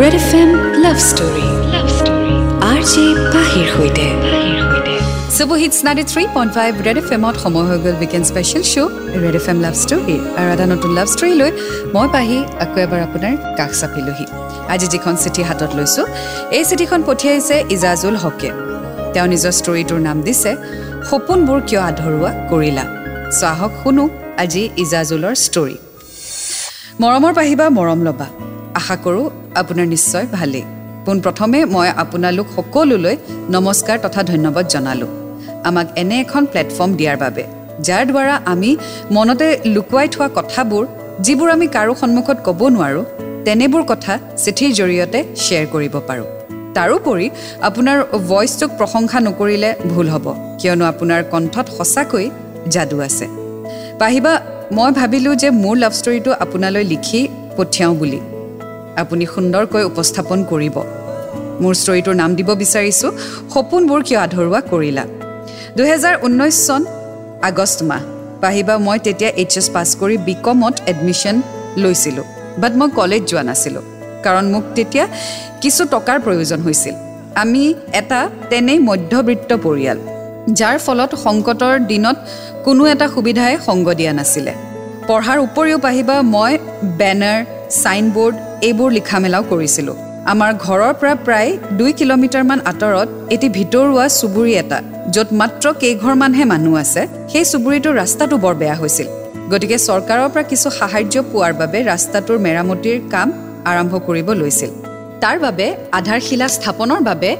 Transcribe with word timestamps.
Red 0.00 0.14
F 0.20 0.30
M 0.40 0.50
love 0.84 0.98
story 1.10 1.46
love 1.74 1.86
story 1.98 2.34
RJ 2.70 2.80
J 2.90 3.04
পাহিৰ 3.34 3.66
সৈতে 3.74 4.06
চুব 5.36 5.50
hits 5.62 5.78
ninety 5.86 6.04
three 6.12 6.22
point 6.34 6.50
five 6.56 6.72
Red 6.86 6.98
F 7.02 7.08
এমত 7.16 7.36
সময় 7.44 7.64
হৈ 7.68 7.78
গ'ল 7.84 7.96
weekend 8.02 8.26
special 8.30 8.62
show' 8.72 8.92
Red 9.24 9.36
F 9.40 9.46
M 9.52 9.58
love 9.64 9.74
story 9.82 10.16
আৰু 10.38 10.48
এটা 10.54 10.66
নতুন 10.72 10.90
লাভ 10.98 11.06
ষ্টৰী 11.14 11.32
লৈ 11.40 11.50
মই 11.94 12.06
পাহি 12.14 12.38
আকৌ 12.64 12.78
এবাৰ 12.86 13.00
আপোনাৰ 13.08 13.34
কাষ 13.58 13.72
চাপিলোহি। 13.80 14.26
আজি 14.74 14.86
যিখন 14.94 15.14
চিঠি 15.22 15.42
হাতত 15.48 15.70
লৈছোঁ 15.78 16.06
এই 16.56 16.64
চিঠিখন 16.68 17.00
পঠিয়াইছে 17.08 17.56
ইজাজুল 17.74 18.16
হকে। 18.24 18.50
তেওঁ 19.12 19.26
নিজৰ 19.32 19.52
ষ্টৰীটোৰ 19.60 20.00
নাম 20.08 20.16
দিছে 20.26 20.50
সপোনবোৰ 21.08 21.58
কিয় 21.68 21.80
আধৰুৱা 21.90 22.30
কৰিলা? 22.50 22.84
চ' 23.36 23.44
আহক 23.52 23.72
শুনো 23.82 24.04
আজি 24.42 24.62
ইজাজুলৰ 24.84 25.34
ষ্টৰী 25.46 25.76
মৰমৰ 27.02 27.32
পাহিবা 27.38 27.66
মৰম 27.78 28.02
ল'বা। 28.08 28.28
আশা 28.78 28.96
কৰোঁ 29.04 29.26
আপোনাৰ 29.60 29.86
নিশ্চয় 29.94 30.26
ভালেই। 30.36 30.64
পোনপ্ৰথমে 31.06 31.60
মই 31.74 31.88
আপোনালোক 32.02 32.46
সকলোলৈ 32.56 33.14
নমস্কাৰ 33.54 33.96
তথা 34.04 34.20
ধন্যবাদ 34.32 34.64
জনালোঁ। 34.74 35.10
আমাক 35.68 35.86
এনে 36.02 36.16
এখন 36.24 36.42
প্লেটফৰ্ম 36.52 36.90
দিয়াৰ 36.98 37.16
বাবে 37.24 37.44
যাৰ 37.86 38.02
দ্বাৰা 38.10 38.34
আমি 38.52 38.70
মনতে 39.16 39.46
লুকুৱাই 39.74 40.08
থোৱা 40.14 40.28
কথাবোৰ 40.38 40.84
যিবোৰ 41.26 41.48
আমি 41.56 41.66
কাৰো 41.76 41.92
সন্মুখত 42.00 42.38
ক'ব 42.46 42.60
নোৱাৰোঁ 42.74 43.04
তেনেবোৰ 43.46 43.82
কথা 43.92 44.12
চিঠিৰ 44.42 44.70
জৰিয়তে 44.78 45.18
শ্বেয়াৰ 45.42 45.66
কৰিব 45.74 45.94
পাৰোঁ। 46.08 46.28
তাৰোপৰি 46.76 47.26
আপোনাৰ 47.68 47.98
ভইচটোক 48.30 48.70
প্ৰশংসা 48.78 49.18
নকৰিলে 49.26 49.70
ভুল 49.92 50.06
হ'ব 50.14 50.26
কিয়নো 50.60 50.84
আপোনাৰ 50.92 51.20
কণ্ঠত 51.32 51.66
সঁচাকৈ 51.76 52.26
যাদু 52.74 52.96
আছে। 53.08 53.26
পাহিবা 54.00 54.32
মই 54.76 54.90
ভাবিলোঁ 54.98 55.34
যে 55.42 55.48
মোৰ 55.62 55.76
লাভ 55.82 55.92
ষ্টৰীটো 56.00 56.30
আপোনালৈ 56.44 56.84
লিখি 56.92 57.20
পঠিয়াওঁ 57.56 57.94
বুলি। 58.00 58.20
আপুনি 59.02 59.24
সুন্দৰকৈ 59.34 59.82
উপস্থাপন 59.90 60.38
কৰিব। 60.50 60.76
মোৰ 61.62 61.74
ষ্টৰীটোৰ 61.82 62.16
নাম 62.22 62.30
দিব 62.38 62.48
বিচাৰিছোঁ 62.62 63.10
সপোনবোৰ 63.52 64.00
কিয় 64.06 64.20
আধৰুৱা 64.26 64.60
কৰিলা? 64.72 65.04
দুহেজাৰ 65.76 66.14
ঊনৈছ 66.26 66.56
চন 66.66 66.82
আগষ্ট 67.48 67.78
মাহ। 67.90 68.02
পাহিবা 68.42 68.74
মই 68.86 68.98
তেতিয়া 69.06 69.30
এইচ 69.42 69.54
এছ 69.60 69.66
পাছ 69.74 69.88
কৰি 70.00 70.16
বি 70.26 70.34
কমত 70.46 70.74
এডমিশ্যন 70.92 71.36
লৈছিলোঁ 71.82 72.26
বাট 72.62 72.72
মই 72.78 72.88
কলেজ 72.98 73.22
যোৱা 73.30 73.42
নাছিলোঁ 73.50 73.84
কাৰণ 74.24 74.44
মোক 74.52 74.64
তেতিয়া 74.76 75.04
কিছু 75.62 75.82
টকাৰ 75.94 76.16
প্ৰয়োজন 76.24 76.60
হৈছিল। 76.66 76.94
আমি 77.42 77.62
এটা 78.00 78.20
তেনেই 78.50 78.78
মধ্যবৃত্ত 78.88 79.50
পৰিয়াল 79.66 79.98
যাৰ 80.58 80.76
ফলত 80.86 81.10
সংকটৰ 81.26 81.74
দিনত 81.90 82.16
কোনো 82.66 82.82
এটা 82.92 83.06
সুবিধাই 83.14 83.54
সংগ 83.66 83.86
দিয়া 83.98 84.12
নাছিলে। 84.18 84.52
পঢ়াৰ 85.08 85.38
উপৰিও 85.46 85.78
পাহিবা 85.86 86.16
মই 86.34 86.52
বেনাৰ 87.00 87.38
ছাইনবোৰ্ড 87.76 88.36
এইবোৰ 88.68 88.90
লিখা 88.98 89.18
মেলাও 89.22 89.42
কৰিছিলোঁ। 89.52 89.96
আমাৰ 90.32 90.50
ঘৰৰ 90.64 90.92
পৰা 91.00 91.14
প্ৰায় 91.26 91.50
দুই 91.78 91.90
কিলোমিটাৰমান 92.00 92.58
আঁতৰত 92.70 93.08
এটি 93.34 93.48
ভিতৰুৱা 93.58 94.06
চুবুৰী 94.18 94.52
এটা 94.62 94.78
য'ত 95.14 95.28
মাত্ৰ 95.40 95.64
কেইঘৰমানহে 95.82 96.44
মানুহ 96.52 96.74
আছে। 96.84 97.02
সেই 97.32 97.44
চুবুৰীটোৰ 97.52 97.94
ৰাস্তাটো 98.00 98.34
বৰ 98.44 98.54
বেয়া 98.62 98.76
হৈছিল। 98.80 99.08
গতিকে 99.52 99.76
চৰকাৰৰ 99.88 100.28
পৰা 100.32 100.44
কিছু 100.52 100.68
সাহাৰ্য 100.78 101.16
পোৱাৰ 101.30 101.52
বাবে 101.60 101.78
ৰাস্তাটোৰ 101.92 102.38
মেৰামতিৰ 102.46 102.98
কাম 103.12 103.28
আৰম্ভ 103.70 103.92
কৰিব 104.06 104.28
লৈছিল। 104.40 104.70
তাৰ 105.22 105.36
বাবে 105.44 105.66
আধাৰশিলা 105.98 106.46
স্থাপনৰ 106.56 107.00
বাবে 107.08 107.30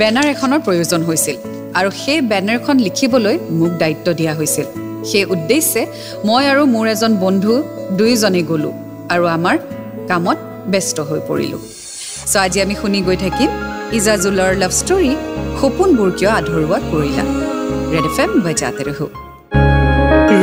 বেনাৰ 0.00 0.26
এখনৰ 0.34 0.60
প্ৰয়োজন 0.66 1.00
হৈছিল 1.08 1.36
আৰু 1.78 1.90
সেই 2.02 2.20
বেনাৰখন 2.32 2.76
লিখিবলৈ 2.86 3.36
মোক 3.58 3.72
দায়িত্ব 3.82 4.06
দিয়া 4.18 4.32
হৈছিল। 4.38 4.66
সেই 5.10 5.24
উদ্দেশ্যে 5.34 5.82
মই 6.28 6.44
আৰু 6.52 6.62
মোৰ 6.74 6.86
এজন 6.94 7.12
বন্ধু 7.24 7.52
দুয়োজনে 7.98 8.42
গ'লোঁ 8.50 8.74
আৰু 9.14 9.24
আমাৰ 9.36 9.56
কামত 10.10 10.38
ব্যস্ত 10.72 10.96
হৈ 11.08 11.20
পৰিলোঁ। 11.28 11.60
চ' 12.30 12.36
আজি 12.44 12.58
আমি 12.64 12.74
শুনি 12.80 12.98
গৈ 13.06 13.16
থাকিম 13.24 13.50
ইজাজুলৰ 13.98 14.52
লাভ 14.62 14.72
ষ্টৰী 14.80 15.12
সপোনবোৰ 15.60 16.10
কিয় 16.18 16.30
আধৰুৱা 16.38 16.78
কৰিলা 16.90 17.24
ৰেড 17.92 18.04
এফ 18.10 18.18
এম 18.24 18.30
বজাতে 18.46 18.82
ৰহো। 18.88 19.06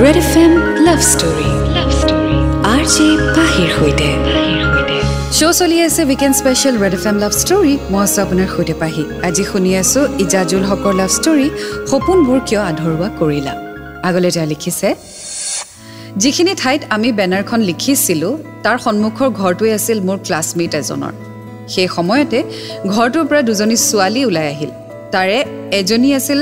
Red 0.02 0.18
F 0.24 0.34
M 0.44 0.54
love 0.88 1.00
story 1.12 1.50
RJ 2.74 2.84
J 2.94 3.08
পাহিৰ 3.38 3.70
সৈতে। 3.78 4.10
শ্ব' 5.38 5.56
চলি 5.60 5.78
আছে 5.88 6.02
weekend 6.10 6.36
special 6.42 6.76
Red 6.84 6.94
F 6.98 7.06
M 7.10 7.18
love 7.24 7.34
story 7.42 7.74
মই 7.92 8.02
আছোঁ 8.06 8.22
আপোনাৰ 8.26 8.48
সৈতে 8.56 8.76
পাহি। 8.82 9.04
আজি 9.28 9.44
শুনি 9.52 9.72
আছোঁ 9.82 10.04
ইজাজুল 10.24 10.64
হকৰ 10.70 10.94
লাভ 11.02 11.12
ষ্টৰী 11.18 11.48
সপোনবোৰ 11.90 12.40
কিয় 12.48 12.62
আধৰুৱা 12.72 13.08
কৰিলা 13.20 13.54
আগলৈ 14.08 14.30
তেওঁ 14.36 14.48
লিখিছে 14.54 14.88
যিখিনি 16.24 16.54
ঠাইত 16.62 16.82
আমি 16.96 17.10
বেনাৰখন 17.20 17.60
লিখিছিলোঁ 17.70 18.34
তাৰ 18.66 18.78
সন্মুখৰ 18.86 19.30
ঘৰটোৱে 19.42 19.72
আছিল 19.78 19.98
মোৰ 20.08 20.18
ক্লাছমেট 20.28 20.72
এজনৰ। 20.82 21.14
সেই 21.74 21.88
সময়তে 21.96 22.40
ঘৰটোৰ 22.94 23.26
পৰা 23.30 23.42
দুজনী 23.50 23.78
ছোৱালী 23.88 24.22
ওলাই 24.30 24.48
আহিল। 24.54 24.72
তাৰে 25.14 25.38
এজনী 25.80 26.10
আছিল 26.20 26.40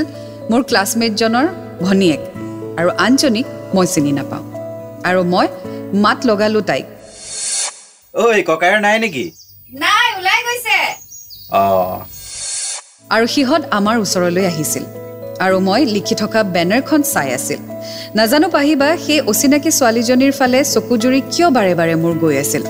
মোৰ 0.50 0.62
ক্লাছমেটজনৰ 0.70 1.46
ভনীয়েক 1.86 2.20
আৰু 2.80 2.90
আনজনীক 3.06 3.46
মই 3.74 3.86
চিনি 3.94 4.12
নাপাওঁ। 4.18 4.44
আৰু 5.08 5.20
মই 5.34 5.46
মাত 6.04 6.18
লগালোঁ 6.28 6.62
তাইক। 6.70 6.86
ঐ 8.14 8.24
ককাইৰ 8.50 8.76
নাই 8.86 8.96
নেকি? 9.04 9.24
নাই 9.82 10.06
ওলাই 10.18 10.40
গৈছে। 10.46 10.78
অঁ। 11.62 11.96
আৰু 13.14 13.26
সিহঁত 13.34 13.62
আমাৰ 13.78 13.96
ওচৰলৈ 14.04 14.44
আহিছিল। 14.52 14.84
আৰু 15.40 15.56
মই 15.60 15.84
লিখি 15.84 16.14
থকা 16.14 16.40
বেনাৰখন 16.54 17.02
চাই 17.02 17.28
আছিল। 17.32 17.58
নাজানো 18.14 18.48
পাহিবা 18.48 18.88
সেই 19.06 19.20
অচিনাকি 19.20 19.70
ছোৱালীজনীৰ 19.78 20.32
ফালে 20.32 20.58
চকুজুৰি 20.64 21.20
কিয় 21.32 21.48
বাৰে 21.50 21.74
বাৰে 21.74 21.94
মোৰ 22.02 22.14
গৈ 22.22 22.36
আছিল। 22.44 22.62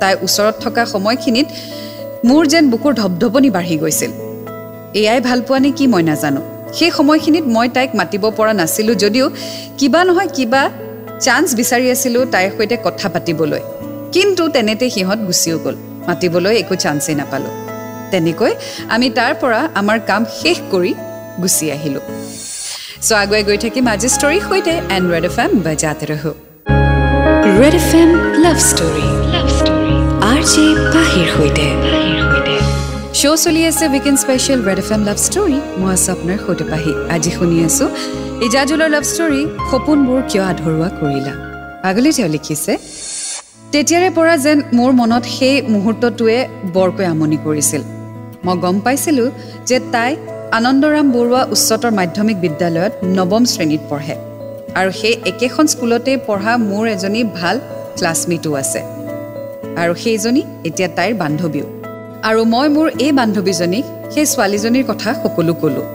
তাই 0.00 0.14
ওচৰত 0.26 0.54
থকা 0.64 0.84
সময়খিনিত 0.84 1.48
মোৰ 2.24 2.46
যেন 2.46 2.64
বুকুৰ 2.70 2.92
ধপধপনি 2.94 3.50
বাঢ়ি 3.50 3.76
গৈছিল। 3.82 4.10
এয়াই 5.00 5.20
ভাল 5.20 5.40
পোৱা 5.48 5.58
নে 5.58 5.70
কি 5.70 5.86
মই 5.86 6.02
নাজানো। 6.02 6.40
সেই 6.72 6.90
সময়খিনিত 6.90 7.44
মই 7.46 7.68
তাইক 7.68 7.90
মাতিব 7.94 8.30
পৰা 8.38 8.52
নাছিলোঁ 8.52 8.94
যদিও 8.94 9.26
কিবা 9.78 10.04
নহয় 10.04 10.28
কিবা 10.36 10.62
চান্স 11.20 11.48
বিচাৰি 11.54 11.90
আছিলোঁ 11.90 12.22
তাইৰ 12.26 12.50
সৈতে 12.58 12.76
কথা 12.84 13.08
পাতিবলৈ। 13.08 13.60
কিন্তু 14.12 14.48
তেনেতে 14.48 14.90
সিহঁত 14.90 15.18
গুচিও 15.18 15.58
গ'ল। 15.58 15.76
মাতিবলৈ 16.06 16.54
একো 16.62 16.74
চান্সেই 16.74 17.14
নাপালোঁ। 17.14 17.54
তেনেকৈ 18.10 18.52
আমি 18.88 19.10
তাৰ 19.10 19.32
পৰা 19.40 19.68
আমাৰ 19.74 19.98
কাম 20.06 20.24
শেষ 20.40 20.58
কৰি 20.72 20.94
গুচি 21.42 21.66
আহিলোঁ। 21.76 22.04
চ' 23.06 23.12
আগুৱাই 23.22 23.42
গৈ 23.48 23.58
থাকিম 23.64 23.84
আজি 23.94 24.08
ষ্টৰীৰ 24.16 24.42
সৈতে 24.48 24.74
এণ্ড 24.96 25.06
ৰেড 25.12 25.24
এফ 25.30 25.36
এম 25.44 25.50
বজাতে 25.66 26.04
ৰহো। 26.10 26.32
Red 27.60 27.74
F 27.80 27.90
M 28.00 28.10
love 28.44 28.58
story 28.70 29.06
love 29.34 29.46
story 29.58 29.94
RJ 30.30 30.40
J 30.52 30.64
পাহিৰ 30.94 31.26
সৈতে। 31.34 31.66
শ্ব' 33.20 33.40
চলি 33.44 33.62
আছে 33.70 33.84
weekend 33.92 34.18
special 34.24 34.60
Red 34.68 34.78
F 34.82 34.90
M 34.96 35.02
love 35.08 35.18
story 35.26 35.58
মই 35.80 35.90
আছোঁ 35.96 36.10
আপোনাৰ 36.16 36.38
সৈতে 36.44 36.64
পাহি। 36.72 36.92
আজি 37.14 37.30
শুনি 37.36 37.56
আছোঁ 37.68 37.88
ইজাজুলৰ 38.46 38.88
লাভ 38.94 39.04
ষ্টৰী 39.12 39.42
সপোনবোৰ 39.70 40.20
কিয় 40.30 40.42
আধৰুৱা 40.50 40.88
কৰিলা? 41.00 41.32
আগলৈ 41.88 42.12
তেওঁ 42.16 42.30
লিখিছে 42.36 42.72
তেতিয়াৰে 43.72 44.08
পৰা 44.16 44.34
যেন 44.44 44.58
মোৰ 44.78 44.90
মনত 45.00 45.24
সেই 45.36 45.56
মুহূৰ্তটোৱে 45.74 46.38
বৰকৈ 46.76 47.06
আমনি 47.12 47.38
কৰিছিল। 47.46 47.82
মই 48.44 48.56
গম 48.64 48.76
পাইছিলোঁ 48.84 49.28
যে 49.68 49.76
তাই 49.94 50.12
আনন্দৰাম 50.58 51.06
বৰুৱা 51.14 51.40
উচ্চতৰ 51.54 51.92
মাধ্যমিক 51.98 52.36
বিদ্যালয়ত 52.44 52.92
নৱম 53.16 53.44
শ্ৰেণীত 53.52 53.82
পঢ়ে। 53.90 54.14
আৰু 54.80 54.90
সেই 55.00 55.14
একেখন 55.30 55.66
স্কুলতেই 55.72 56.18
পঢ়া 56.28 56.52
মোৰ 56.70 56.84
এজনী 56.94 57.20
ভাল 57.38 57.56
ক্লাছমেটো 57.98 58.50
আছে। 58.62 58.80
আৰু 59.82 59.92
সেইজনী 60.02 60.42
এতিয়া 60.68 60.88
তাইৰ 60.96 61.14
বান্ধৱীও। 61.22 61.66
আৰু 62.28 62.40
মই 62.54 62.68
মোৰ 62.76 62.86
এই 63.04 63.12
বান্ধৱীজনীক 63.20 63.84
সেই 64.14 64.26
ছোৱালীজনীৰ 64.32 64.84
কথা 64.90 65.10
সকলো 65.22 65.52
ক'লোঁ। 65.60 65.86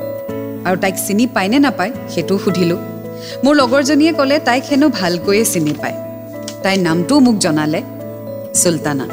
আৰু 0.67 0.75
তাইক 0.83 0.95
চিনি 1.05 1.25
পায়নে 1.35 1.59
নাপায় 1.65 1.91
সেইটোও 2.11 2.37
সুধিলোঁ। 2.43 2.79
মোৰ 3.43 3.53
লগৰজনীয়ে 3.61 4.13
ক'লে 4.19 4.37
তাইক 4.47 4.63
হেনো 4.71 4.87
ভালকৈয়ে 4.99 5.45
চিনি 5.53 5.73
পায়। 5.81 5.95
তাইৰ 6.63 6.79
নামটোও 6.87 7.19
মোক 7.25 7.35
জনালে 7.45 7.79
চুলতানা। 8.61 9.05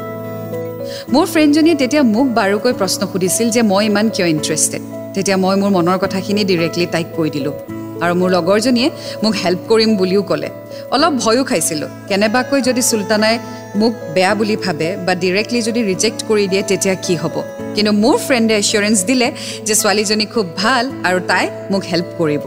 মোৰ 1.13 1.25
ফ্ৰেণ্ডজনীয়ে 1.31 1.77
তেতিয়া 1.81 2.03
মোক 2.15 2.27
বাৰুকৈ 2.39 2.73
প্ৰশ্ন 2.79 3.01
সুধিছিল 3.11 3.47
যে 3.55 3.61
মই 3.71 3.83
ইমান 3.91 4.05
কিয় 4.15 4.27
ইণ্টাৰেষ্টেড 4.35 4.83
তেতিয়া 5.15 5.37
মই 5.43 5.55
মোৰ 5.61 5.71
মনৰ 5.77 5.97
কথাখিনি 6.03 6.41
ডিৰেক্টলি 6.49 6.85
তাইক 6.93 7.07
কৈ 7.17 7.29
দিলোঁ। 7.35 7.55
আৰু 8.03 8.13
মোৰ 8.19 8.29
লগৰজনীয়ে 8.35 8.89
মোক 9.23 9.33
হেল্প 9.43 9.61
কৰিম 9.69 9.91
বুলিও 9.99 10.21
ক'লে। 10.29 10.49
অলপ 10.95 11.13
ভয়ো 11.23 11.43
খাইছিলোঁ। 11.49 11.89
কেনেবাকৈ 12.09 12.59
যদি 12.67 12.81
চুলতানাই 12.81 13.35
মোক 13.81 13.93
বেয়া 14.15 14.33
বুলি 14.39 14.55
ভাবে 14.65 14.87
বা 15.05 15.13
ডিৰেক্টলি 15.23 15.59
যদি 15.67 15.81
ৰিজেক্ট 15.91 16.19
কৰি 16.29 16.45
দিয়ে 16.51 16.63
তেতিয়া 16.69 16.95
কি 17.05 17.13
হ'ব? 17.21 17.35
কিন্তু 17.75 17.91
মোৰ 18.03 18.15
ফ্ৰেণ্ডে 18.25 18.53
এচিয়ৰেঞ্চ 18.61 18.97
দিলে 19.09 19.27
যে 19.67 19.73
ছোৱালীজনী 19.75 20.25
খুব 20.33 20.45
ভাল 20.57 20.83
আৰু 21.07 21.19
তাই 21.29 21.45
মোক 21.71 21.83
হেল্প 21.91 22.07
কৰিব। 22.19 22.43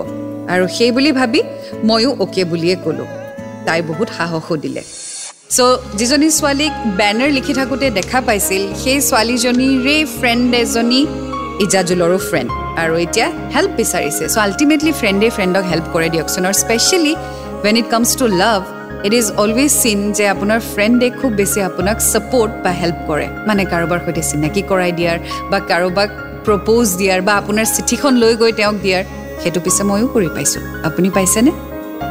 আৰু 0.52 0.64
সেই 0.76 0.90
বুলি 0.96 1.10
ভাবি 1.12 1.40
ময়ো 1.84 2.10
অ'কে 2.22 2.42
বুলিয়ে 2.44 2.76
ক'লোঁ। 2.84 3.08
তাই 3.66 3.80
বহুত 3.82 4.08
সাহসো 4.18 4.56
দিলে। 4.56 4.82
চ' 5.56 5.60
যিজনী 5.98 6.28
ছোৱালীক 6.38 6.72
বেনাৰ 6.98 7.30
লিখি 7.36 7.52
থাকোঁতে 7.54 7.86
দেখা 7.98 8.18
পাইছিল 8.20 8.62
সেই 8.82 8.98
ছোৱালীজনীৰে 9.08 9.96
ফ্ৰেণ্ড 10.18 10.48
এজনী 10.62 11.00
ইজাজুলৰো 11.64 12.18
ফ্ৰেণ্ড 12.28 12.48
আৰু 12.82 12.94
এতিয়া 13.04 13.26
হেল্প 13.54 13.70
বিচাৰিছে। 13.80 14.24
চ' 14.32 14.38
আল্টিমেটলি 14.46 14.92
ফ্ৰেণ্ডে 15.00 15.28
ফ্ৰেণ্ডক 15.36 15.64
হেল্প 15.72 15.86
কৰে 15.94 16.08
দিয়কচোন। 16.14 16.42
আৰু 16.48 16.56
specially 16.64 17.14
when 17.64 17.76
it 17.80 17.86
comes 17.94 18.10
to 18.20 18.26
love 18.42 18.60
it 19.06 19.12
is 19.20 19.26
always 19.42 19.72
seen 19.82 19.98
যে 20.18 20.24
আপোনাৰ 20.34 20.58
ফ্ৰেণ্ডে 20.72 21.08
খুব 21.20 21.30
বেছি 21.40 21.58
আপোনাক 21.68 21.96
ছাপৰ্ট 22.10 22.52
বা 22.64 22.70
হেল্প 22.80 22.98
কৰে। 23.08 23.26
মানে 23.48 23.62
কাৰোবাৰ 23.72 23.98
সৈতে 24.04 24.22
চিনাকি 24.30 24.62
কৰাই 24.70 24.92
দিয়াৰ 24.98 25.18
বা 25.50 25.58
কাৰোবাক 25.70 26.10
প্ৰপ'জ 26.46 26.86
দিয়াৰ 27.00 27.20
বা 27.26 27.32
আপোনাৰ 27.40 27.66
চিঠিখন 27.74 28.12
লৈ 28.22 28.32
গৈ 28.40 28.52
তেওঁক 28.58 28.76
দিয়াৰ 28.84 29.02
সেইটো 29.42 29.58
পিছে 29.64 29.82
ময়ো 29.90 30.06
কৰি 30.14 30.28
পাইছোঁ। 30.36 30.62
আপুনি 30.88 31.08
পাইছেনে? 31.16 31.52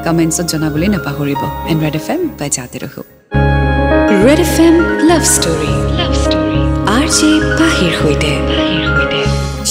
কমেণ্টছত 0.06 0.46
জনাবলৈ 0.54 0.88
নাপাহৰিব। 0.96 1.42
এণ্ড 1.72 1.80
ৰেড 1.86 1.96
এফ 2.00 2.08
এম 2.14 2.22
বা 2.40 2.46
যাতে 2.56 2.78
ৰহো 2.84 3.02
Red 4.26 4.40
F 4.48 4.56
M 4.68 4.76
love 5.10 5.24
story 5.36 5.72
love 6.00 6.12
story 6.24 6.62
RJ 6.98 7.06
J 7.18 7.30
পাহিৰ 7.60 7.92
সৈতে। 8.00 8.32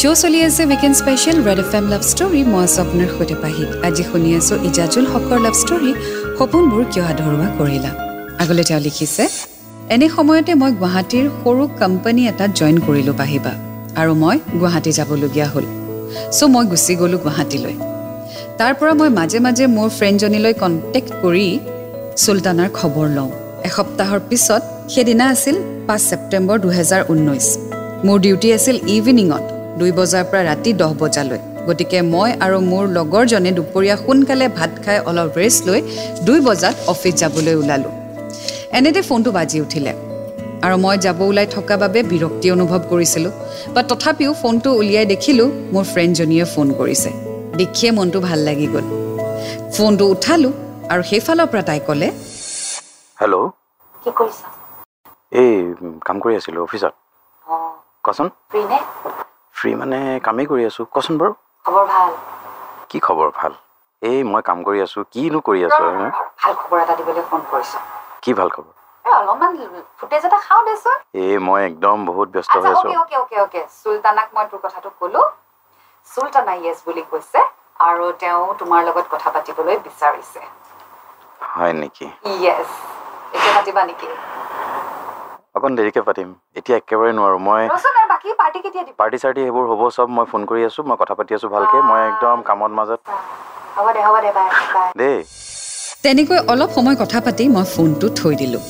শ্ব' 0.04 0.20
চলি 0.24 0.40
আছে 0.48 0.62
weekend 0.70 0.96
special 1.02 1.38
Red 1.48 1.60
F 1.64 1.72
M 1.78 1.86
love 1.92 2.02
story 2.12 2.40
মই 2.52 2.62
আছোঁ 2.66 2.80
আপোনাৰ 2.84 3.08
সৈতে 3.16 3.36
পাহিত। 3.44 3.68
আজি 3.86 4.02
শুনি 4.10 4.30
আছোঁ 4.38 4.56
ইজাজুল 4.68 5.06
হকৰ 5.12 5.38
লাভ 5.46 5.54
ষ্টৰী 5.62 5.90
সপোনবোৰ 6.38 6.82
কিয় 6.92 7.04
আধৰুৱা 7.12 7.48
কৰিলা? 7.58 7.90
আগলৈ 8.42 8.64
তেওঁ 8.68 8.80
লিখিছে 8.86 9.24
এনে 9.94 10.06
সময়তে 10.16 10.52
মই 10.62 10.72
গুৱাহাটীৰ 10.80 11.26
সৰু 11.40 11.64
কোম্পানী 11.82 12.22
এটাত 12.30 12.50
জইন 12.60 12.76
কৰিলোঁ 12.86 13.14
পাহিবা 13.20 13.52
আৰু 14.00 14.12
মই 14.22 14.36
গুৱাহাটী 14.60 14.90
যাবলগীয়া 14.98 15.46
হ'ল। 15.52 15.66
চ' 16.36 16.50
মই 16.54 16.64
গুচি 16.72 16.92
গ'লোঁ 17.00 17.20
গুৱাহাটীলৈ। 17.24 17.74
তাৰ 18.58 18.72
পৰা 18.78 18.92
মই 19.00 19.10
মাজে 19.18 19.38
মাজে 19.46 19.64
মোৰ 19.76 19.88
ফ্ৰেণ্ডজনীলৈ 19.98 20.54
কণ্টেক্ট 20.62 21.10
কৰি 21.22 21.46
চুলতানাৰ 22.22 22.70
খবৰ 22.78 23.06
লওঁ। 23.16 23.30
এসপ্তাহৰ 23.68 24.20
পিছত 24.28 24.62
সেইদিনা 24.92 25.24
আছিল 25.34 25.56
পাঁচ 25.88 26.00
ছেপ্টেম্বৰ 26.10 26.56
দুহেজাৰ 26.64 27.02
ঊনৈছ 27.12 27.46
মোৰ 28.06 28.16
ডিউটি 28.24 28.48
আছিল 28.58 28.76
ইভিনিঙত 28.98 29.44
দুই 29.78 29.90
বজাৰ 29.98 30.24
পৰা 30.30 30.42
ৰাতি 30.50 30.70
দহ 30.80 30.90
বজালৈ। 31.02 31.40
গতিকে 31.66 31.98
মই 32.14 32.30
আৰু 32.44 32.56
মোৰ 32.70 32.84
লগৰজনে 32.98 33.50
দুপৰীয়া 33.58 33.96
সোনকালে 34.04 34.46
ভাত 34.58 34.72
খাই 34.84 34.98
অলপ 35.10 35.30
ৰেষ্ট 35.40 35.60
লৈ 35.68 35.80
দুই 36.26 36.38
বজাত 36.48 36.74
অফিচ 36.92 37.14
যাবলৈ 37.22 37.54
ওলালোঁ। 37.60 37.92
এনেতে 38.78 39.00
ফোনটো 39.08 39.30
বাজি 39.38 39.58
উঠিলে। 39.60 39.92
আৰু 40.64 40.76
মই 40.84 40.96
যাব 41.04 41.20
ওলাই 41.22 41.46
থকা 41.56 41.74
বাবে 41.82 42.00
বিৰক্তি 42.12 42.46
অনুভৱ 42.56 42.80
কৰিছিলোঁ। 42.92 43.32
বা 43.74 43.80
তথাপিও 43.90 44.32
ফোনটো 44.42 44.70
উলিয়াই 44.80 45.06
দেখিলোঁ 45.12 45.48
মোৰ 45.74 45.84
ফ্ৰেণ্ডজনীয়ে 45.92 46.44
ফোন 46.54 46.68
কৰিছে। 46.80 47.10
দেখিয়ে 47.60 47.90
মনটো 47.92 48.18
ভাল 48.20 48.38
লাগি 48.48 48.66
গ'ল। 48.74 48.86
ফোনটো 49.74 50.04
উঠালোঁ 50.14 50.52
আৰু 50.92 51.02
সেইফালৰ 51.10 51.46
পৰা 51.52 51.62
তাই 51.68 51.80
ক'লে 51.86 52.08
হেল্ল' 53.18 53.38
কি 54.06 54.10
কৰিছা 54.18 54.46
এই 55.32 55.52
কাম 56.06 56.16
কৰি 56.24 56.34
আছিলোঁ 56.40 56.62
অফিচত। 56.66 56.92
অঁ। 57.46 57.70
কচোন 58.04 58.28
ফ্ৰী 59.64 59.72
মানে 59.74 59.98
কামেই 60.20 60.46
কৰি 60.46 60.62
আছোঁ। 60.66 60.84
কচোন 60.94 61.14
বাৰু। 61.20 61.32
খবৰ 61.64 61.84
ভাল? 61.86 62.10
কি 62.88 62.98
খবৰ 63.00 63.28
ভাল? 63.36 63.52
এই 64.02 64.18
মই 64.24 64.42
কাম 64.42 64.58
কৰি 64.62 64.78
আছোঁ 64.82 65.02
কিনো 65.12 65.38
কৰি 65.40 65.60
আছোঁ? 65.68 65.86
ভাল 66.40 66.52
খবৰ 66.54 66.78
এটা 66.80 66.94
দিবলৈ 66.98 67.22
ফোন 67.30 67.40
কৰিছোঁ। 67.52 67.80
কি 68.22 68.34
ভাল 68.34 68.48
খবৰ? 68.48 68.72
এই 69.04 69.12
অলপমান 69.12 69.50
ফুটেজ 69.98 70.22
এটা 70.24 70.38
খাওঁ 70.38 70.62
দেচোন। 70.64 70.98
এই 71.22 71.38
মই 71.38 71.60
একদম 71.64 71.96
বহুত 72.06 72.28
ব্যস্ত 72.28 72.50
আচ্ছা 72.50 72.68
হৈ 72.68 72.72
আছোঁ। 72.74 72.90
অ'কে 72.90 72.96
অ'কে 73.02 73.16
অ'কে 73.16 73.36
অ'কে 73.40 73.60
চুলতানাক 73.80 74.28
মই 74.34 74.44
তোৰ 74.52 74.60
কথাটো 74.62 74.88
ক'লোঁ। 75.00 75.26
চুলতানা 76.06 76.54
য়েছ 76.64 76.78
বুলি 76.86 77.02
কৈছে 77.10 77.40
আৰু 77.80 78.04
তেওঁ 78.20 78.44
তোমাৰ 78.58 78.80
লগত 78.84 79.06
কথা 79.10 79.28
পাতিবলৈ 79.30 79.76
বিচাৰিছে। 79.86 80.40
হয় 81.54 81.74
নেকি? 81.80 82.06
য়েছ 82.44 82.70
এতিয়া 83.34 83.52
পাতিবা 83.56 83.82
নেকি? 83.84 84.08
অকণ 85.54 85.72
দেৰিকৈ 85.78 86.02
পাতিম। 86.08 86.28
এতিয়া 86.58 86.76
একেবাৰে 86.80 87.12
নোৱাৰোঁ। 87.18 87.40
মই 87.48 87.62
ৰচোন 87.72 87.94
আৰু 88.00 88.08
বাকী 88.12 88.30
পাৰ্টি 89.00 89.18
চাৰ্টি 89.22 89.40
সেইবোৰ 89.44 89.64
হ'ব 89.70 89.82
চব 89.96 90.08
মই 90.16 90.26
ফোন 90.30 90.42
কৰি 90.50 90.62
আছোঁ 90.68 90.82
মই 90.88 90.96
কথা 91.02 91.14
পাতি 91.18 91.32
আছোঁ 91.36 91.50
ভালকৈ 91.54 91.80
মই 91.90 92.00
একদম 92.10 92.38
কামত 92.48 92.72
মাজত। 92.78 93.00
দেই। 95.00 95.18
তেনেকৈ 96.04 96.38
অলপ 96.52 96.70
সময় 96.76 96.96
কথা 97.02 97.18
পাতি 97.26 97.44
মই 97.56 97.64
ফোনটো 97.74 98.06
থৈ 98.18 98.34
দিলোঁ। 98.42 98.62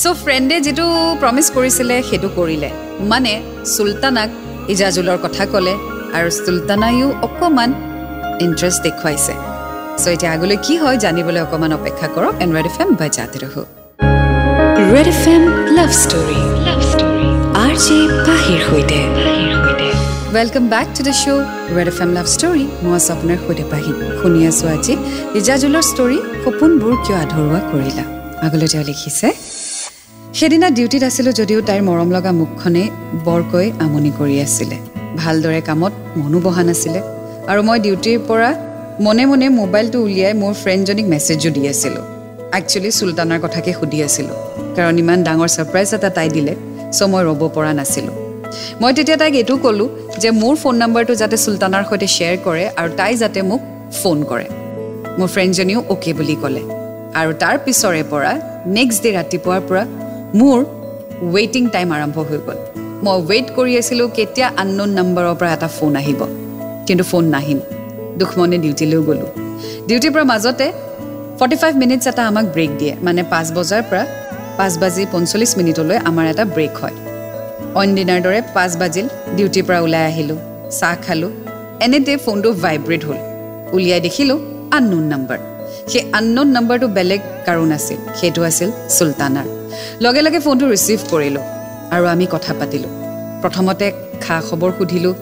চ' 0.00 0.14
ফ্ৰেণ্ডে 0.22 0.56
যিটো 0.66 0.86
প্ৰমিছ 1.22 1.46
কৰিছিলে 1.56 1.96
সেইটো 2.08 2.28
কৰিলে। 2.38 2.70
মানে 3.12 3.32
চুলতানাক 3.74 4.30
ইজাজুলৰ 4.72 5.18
কথা 5.24 5.44
ক'লে 5.52 5.74
আৰু 6.16 6.28
চুলতানায়ো 6.38 7.08
অকণমান 7.26 7.70
ইণ্টাৰেষ্ট 8.44 8.80
দেখুৱাইছে। 8.86 9.34
চ' 10.02 10.08
এতিয়া 10.14 10.30
আগলৈ 10.32 10.56
কি 10.66 10.74
হয় 10.82 10.96
জানিবলৈ 11.04 11.40
অকণমান 11.46 11.72
অপেক্ষা 11.78 12.06
কৰক 12.14 12.34
ৰেড 12.56 12.66
এফ 12.70 12.76
এম 12.82 12.90
বা 13.00 13.06
জাতি 13.18 13.38
ৰহো। 13.44 13.64
Red 14.92 15.08
F 15.08 15.24
M 15.28 15.42
love 15.76 15.90
story 15.94 16.40
love 16.64 16.80
story 16.86 17.28
RJ 17.58 17.74
J 17.84 17.98
পাহিৰ 18.26 18.60
সৈতে 18.66 18.98
welcome 20.34 20.64
back 20.72 20.88
to 20.96 21.02
the 21.06 21.14
show' 21.20 21.40
Red 21.76 21.88
F 21.92 21.98
M 22.04 22.10
love 22.16 22.26
story 22.34 22.64
মই 22.82 22.92
আছোঁ 22.98 23.12
আপোনাৰ 23.16 23.38
সৈতে 23.44 23.64
পাহি 23.72 23.92
শুনি 24.18 24.40
আছোঁ 24.50 24.68
আজি 24.74 24.94
ইজাজুলৰ 25.38 25.84
ষ্টৰী 25.90 26.18
সপোনবোৰ 26.42 26.94
কিয় 27.04 27.16
আধৰুৱা 27.24 27.60
কৰিলা 27.70 28.04
আগলৈ 28.46 28.68
তেওঁ 28.72 28.84
লিখিছে 28.90 29.28
সেইদিনা 30.38 30.68
ডিউটিত 30.76 31.02
আছিলোঁ 31.10 31.32
যদিও 31.40 31.60
তাইৰ 31.68 31.82
মৰম 31.88 32.08
লগা 32.16 32.32
মুখখনে 32.40 32.82
বৰকৈ 33.26 33.66
আমনি 33.84 34.10
কৰি 34.18 34.36
আছিলে 34.46 34.76
ভালদৰে 35.20 35.60
কামত 35.68 35.92
মনো 36.18 36.38
বহা 36.46 36.62
নাছিলে 36.68 37.00
আৰু 37.50 37.60
মই 37.68 37.78
ডিউটিৰ 37.86 38.18
পৰা 38.28 38.50
মনে 39.06 39.24
মনে 39.30 39.46
মোবাইলটো 39.60 39.98
উলিয়াই 40.06 40.34
মোৰ 40.42 40.52
ফ্ৰেণ্ডজনীক 40.62 41.06
মেছেজো 41.12 41.50
দি 41.56 41.64
আছিলোঁ 41.74 42.06
একচুৱেলি 42.58 42.90
চুলতানাৰ 42.98 43.38
কথাকে 43.44 43.70
সুধি 43.78 43.98
আছিলোঁ। 44.06 44.36
কাৰণ 44.76 44.94
ইমান 45.02 45.18
ডাঙৰ 45.28 45.48
ছাৰপ্ৰাইজ 45.56 45.88
এটা 45.96 46.10
তাই 46.16 46.28
দিলে 46.36 46.52
চ' 46.96 47.08
মই 47.12 47.22
ৰ'ব 47.28 47.42
পৰা 47.56 47.72
নাছিলোঁ। 47.80 48.14
মই 48.80 48.90
তেতিয়া 48.96 49.16
তাইক 49.22 49.34
এইটো 49.40 49.54
ক'লোঁ 49.64 49.88
যে 50.22 50.28
মোৰ 50.42 50.54
ফোন 50.62 50.74
নম্বৰটো 50.82 51.12
যাতে 51.22 51.36
চুলতানাৰ 51.44 51.84
সৈতে 51.90 52.06
শ্বেয়াৰ 52.16 52.36
কৰে 52.46 52.64
আৰু 52.80 52.90
তাই 53.00 53.12
যাতে 53.22 53.40
মোক 53.50 53.60
ফোন 54.00 54.18
কৰে। 54.30 54.46
মোৰ 55.18 55.28
ফ্ৰেণ্ডজনীও 55.34 55.80
অ'কে 55.92 56.12
বুলি 56.18 56.36
ক'লে। 56.42 56.62
আৰু 57.20 57.30
তাৰ 57.42 57.56
পিছৰে 57.64 58.02
পৰা 58.12 58.32
নেক্সট 58.76 59.00
ডে 59.04 59.10
ৰাতিপুৱাৰ 59.18 59.60
পৰা 59.68 59.82
মোৰ 60.40 60.58
ৱেইটিং 61.34 61.62
টাইম 61.74 61.88
আৰম্ভ 61.96 62.16
হৈ 62.28 62.38
গ'ল। 62.46 62.58
মই 63.04 63.16
ৱেইট 63.28 63.46
কৰি 63.56 63.72
আছিলোঁ 63.80 64.08
কেতিয়া 64.18 64.46
আননোন 64.62 64.90
নম্বৰৰ 64.98 65.34
পৰা 65.40 65.50
এটা 65.56 65.68
ফোন 65.76 65.92
আহিব। 66.00 66.20
কিন্তু 66.86 67.04
ফোন 67.04 67.24
নাহিল। 67.34 67.60
দুখমনে 68.20 68.56
ডিউটিলৈ 68.64 68.98
গ'লোঁ। 69.08 69.30
ডিউটিৰ 69.88 70.10
পৰা 70.14 70.24
মাজতে 70.32 70.66
ফৰ্টি 71.42 71.56
ফাইভ 71.62 71.74
মিনিটছ 71.82 72.04
এটা 72.10 72.22
আমাক 72.30 72.46
ব্ৰেক 72.54 72.70
দিয়ে। 72.80 72.92
মানে 73.06 73.22
পাঁচ 73.32 73.46
বজাৰ 73.56 73.82
পৰা 73.90 74.02
পাঁচ 74.58 74.72
বাজি 74.82 75.02
পঞ্চল্লিছ 75.14 75.52
মিনিটলৈ 75.60 75.96
আমাৰ 76.10 76.24
এটা 76.32 76.44
ব্ৰেক 76.56 76.72
হয়। 76.82 76.96
অইন 77.78 77.90
দিনাৰ 77.98 78.20
দৰে 78.26 78.40
পাঁচ 78.56 78.72
বাজিল 78.82 79.06
ডিউটিৰ 79.36 79.64
পৰা 79.68 79.78
ওলাই 79.86 80.04
আহিলোঁ 80.10 80.38
চাহ 80.78 80.94
খালোঁ। 81.04 81.30
এনেতে 81.86 82.12
ফোনটো 82.24 82.48
ভাইব্ৰেট 82.64 83.02
হ'ল। 83.08 83.18
উলিয়াই 83.76 84.00
দেখিলোঁ 84.06 84.38
আননোন 84.76 85.04
নম্বৰ 85.12 85.38
সেই 85.90 86.02
আননোন 86.18 86.48
নম্বৰটো 86.56 86.86
বেলেগ 86.96 87.20
কাৰো 87.46 87.64
নাছিল 87.72 87.98
সেইটো 88.18 88.40
আছিল 88.50 88.68
চুলতানাৰ। 88.96 89.46
লগে 90.04 90.20
লগে 90.26 90.38
ফোনটো 90.46 90.64
ৰিচিভ 90.74 90.98
কৰিলোঁ 91.12 91.44
আৰু 91.94 92.04
আমি 92.14 92.26
কথা 92.34 92.52
পাতিলোঁ। 92.60 92.90
প্ৰথমতে 93.42 93.86
খা 94.24 94.36
খবৰ 94.48 94.70
সুধিলোঁ 94.78 95.14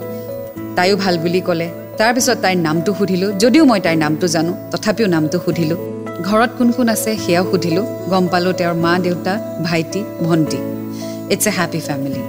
তাইও 0.76 0.94
ভাল 1.02 1.14
বুলি 1.24 1.40
ক'লে? 1.48 1.68
তাৰপিছত 1.98 2.36
তাইৰ 2.44 2.58
নামটো 2.66 2.90
সুধিলোঁ 2.98 3.30
যদিও 3.42 3.64
মই 3.70 3.80
তাইৰ 3.86 3.98
নামটো 4.04 4.26
জানো 4.34 4.52
তথাপিও 4.72 5.06
নামটো 5.14 5.38
সুধিলোঁ। 5.46 5.80
ঘৰত 6.28 6.50
কোন 6.58 6.68
কোন 6.76 6.88
আছে 6.94 7.10
সেয়াও 7.24 7.44
সুধিলোঁ। 7.50 7.84
গম 8.12 8.24
পালোঁ 8.32 8.52
তেওঁৰ 8.60 8.74
মা 8.84 8.92
দেউতা 9.06 9.34
ভাইটি 9.66 10.00
ভণ্টি। 10.26 10.58
ইটছ 11.34 11.46
এ 11.48 11.50
হেপী 11.58 11.80
ফেমিলি 11.88 12.22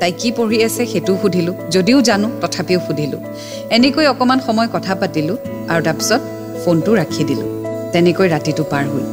তাই 0.00 0.12
কি 0.20 0.28
পঢ়ি 0.36 0.58
আছে 0.68 0.82
সেইটোও 0.92 1.16
সুধিলোঁ। 1.22 1.54
যদিও 1.74 1.98
জানো 2.08 2.28
তথাপিও 2.42 2.80
সুধিলোঁ। 2.86 3.20
এনেকৈ 3.76 4.04
অকণমান 4.12 4.38
সময় 4.46 4.68
কথা 4.74 4.92
পাতিলোঁ 5.00 5.36
আৰু 5.72 5.80
তাৰপিছত 5.86 6.20
ফোনটো 6.62 6.90
ৰাখি 7.00 7.22
দিলোঁ। 7.30 7.48
তেনেকৈ 7.92 8.26
ৰাতিটো 8.34 8.62
পাৰ 8.72 8.84
হ'ল। 8.92 9.04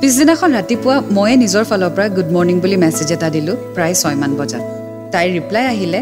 পিছদিনাখন 0.00 0.50
ৰাতিপুৱা 0.58 0.96
ময়ে 1.16 1.34
নিজৰ 1.42 1.64
ফালৰ 1.70 1.90
পৰা 1.96 2.06
গুড 2.16 2.28
মৰ্ণিং 2.34 2.56
বুলি 2.62 2.76
মেছেজ 2.84 3.08
এটা 3.16 3.28
দিলোঁ 3.36 3.56
প্ৰায় 3.74 3.94
ছয়মান 4.00 4.32
বজাত। 4.40 4.64
তাইৰ 5.12 5.30
ৰিপ্লাই 5.38 5.64
আহিলে 5.74 6.00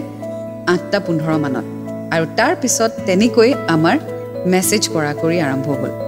আঠটা 0.73 0.99
পোন্ধৰ 1.07 1.37
মানত। 1.45 1.67
আৰু 2.15 2.25
তাৰ 2.39 2.53
পিছত 2.63 2.91
তেনেকৈ 3.07 3.51
আমাৰ 3.75 3.97
মেছেজ 4.53 4.83
কৰা 4.95 5.13
কৰি 5.23 5.37
আৰম্ভ 5.47 5.69
হ'ল। 5.81 6.04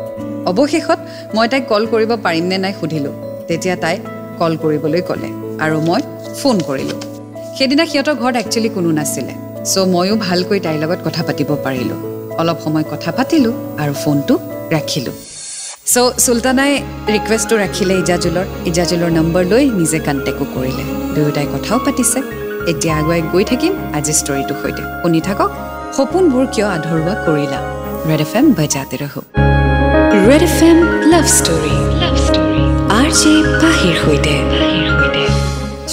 অৱশেষত 0.50 0.99
মই 1.37 1.47
তাইক 1.53 1.65
কল 1.73 1.83
কৰিব 1.93 2.11
পাৰিম 2.26 2.45
নে 2.50 2.57
নাই 2.65 2.73
সুধিলোঁ। 2.81 3.15
তেতিয়া 3.49 3.76
তাই 3.85 3.97
কল 4.41 4.53
কৰিবলৈ 4.62 5.00
ক'লে 5.09 5.31
আৰু 5.65 5.76
মই 5.88 6.00
ফোন 6.41 6.57
কৰিলোঁ। 6.69 6.99
সেইদিনা 7.57 7.85
সিহঁতৰ 7.91 8.15
ঘৰত 8.23 8.37
একচুৱেলি 8.43 8.71
কোনো 8.76 8.91
নাছিলে 8.99 9.35
চ' 9.71 9.87
ময়ো 9.95 10.15
ভালকৈ 10.26 10.59
তাইৰ 10.65 10.76
লগত 10.83 11.00
কথা 11.07 11.23
পাতিব 11.29 11.50
পাৰিলোঁ। 11.67 11.99
অলপ 12.41 12.59
সময় 12.65 12.87
কথা 12.93 13.11
পাতিলোঁ 13.19 13.55
আৰু 13.83 13.93
ফোনটো 14.03 14.35
ৰাখিলোঁ। 14.75 15.15
চ' 15.93 16.15
চুলতানাই 16.25 16.73
ৰিকুৱেষ্টটো 17.15 17.55
ৰাখিলে 17.65 17.95
ইজাজুলৰ। 18.03 18.47
ইজাজুলৰ 18.71 19.11
নম্বৰ 19.19 19.43
লৈ 19.53 19.65
নিজে 19.81 19.99
কণ্টেক্টো 20.07 20.45
কৰিলে। 20.55 20.85
দুয়োটাই 21.15 21.47
কথাও 21.55 21.79
পাতিছে। 21.87 22.21
এতিয়া 22.71 22.95
আগুৱাই 23.00 23.21
গৈ 23.33 23.45
থাকিম 23.50 23.73
আজি 23.99 24.12
ষ্টৰিটোৰ 24.21 24.57
সৈতে। 24.62 24.83
শুনি 25.03 25.21
থাকক। 25.29 25.50
সপোনবোৰ 25.97 26.45
কিয় 26.55 26.67
আধৰুৱা 26.76 27.15
কৰিলা? 27.26 27.59
ৰেড 28.09 28.21
এফ 28.26 28.33
এম 28.38 28.47
বজাতে 28.59 28.97
ৰহো। 29.03 29.21
Red 30.25 30.43
F 30.49 30.59
M 30.69 30.79
love 31.13 31.27
story 31.39 31.75
love 32.03 32.15
story 32.27 32.63
RJ 32.99 33.09
J 33.21 33.33
পাহিৰ 33.63 33.95
সৈতে 34.03 34.35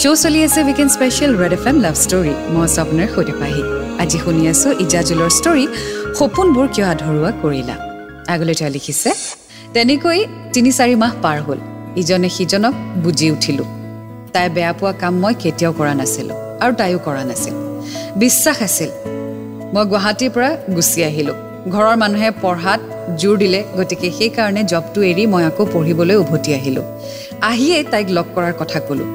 শ্ব' 0.02 0.18
চলি 0.24 0.40
আছে 0.48 0.60
weekend 0.68 0.92
special 0.96 1.32
Red 1.42 1.54
F 1.58 1.66
M 1.72 1.78
love 1.86 1.96
story 2.04 2.34
মই 2.54 2.62
আছোঁ 2.68 2.82
আপোনাৰ 2.86 3.08
সৈতে 3.16 3.34
পাহি। 3.42 3.64
আজি 4.04 4.18
শুনি 4.24 4.44
আছোঁ 4.52 4.72
ইজাজুলৰ 4.84 5.32
ষ্টৰী 5.38 5.66
সপোনবোৰ 6.18 6.68
কিয় 6.74 6.86
আধৰুৱা 6.94 7.32
কৰিলা? 7.42 7.76
আগলৈ 8.34 8.54
তেওঁ 8.60 8.72
লিখিছে 8.76 9.10
তেনেকৈ 9.74 10.20
তিনি 10.54 10.70
চাৰি 10.78 10.96
মাহ 11.04 11.14
পাৰ 11.24 11.38
হ'ল। 11.46 11.60
ইজনে 12.02 12.30
সিজনক 12.38 12.74
বুজি 13.04 13.28
উঠিলোঁ। 13.36 13.68
তাই 14.34 14.48
বেয়া 14.56 14.74
পোৱা 14.80 14.94
কাম 15.02 15.14
মই 15.24 15.34
কেতিয়াও 15.44 15.74
কৰা 15.80 15.94
নাছিলোঁ 16.00 16.38
আৰু 16.64 16.74
তাইও 16.80 17.00
কৰা 17.08 17.24
নাছিল। 17.30 17.54
বিশ্বাস 18.22 18.58
আছিল। 18.68 18.90
মই 19.74 19.84
গুৱাহাটীৰ 19.92 20.32
পৰা 20.36 20.50
গুচি 20.76 21.00
আহিলোঁ। 21.10 21.38
ঘৰৰ 21.72 21.96
মানুহে 21.96 22.30
পঢ়াত 22.44 22.82
জোৰ 23.20 23.36
দিলে 23.38 23.60
গতিকে 23.78 24.08
সেইকাৰণে 24.18 24.62
জবটো 24.72 25.00
এৰি 25.12 25.26
মই 25.34 25.44
আকৌ 25.50 25.66
পঢ়িবলৈ 25.74 26.16
উভতি 26.16 26.54
আহিলোঁ। 26.54 26.84
আহিয়ে 27.50 27.84
তাইক 27.92 28.08
লগ 28.18 28.26
কৰাৰ 28.36 28.54
কথা 28.62 28.80
ক'লোঁ। 28.88 29.08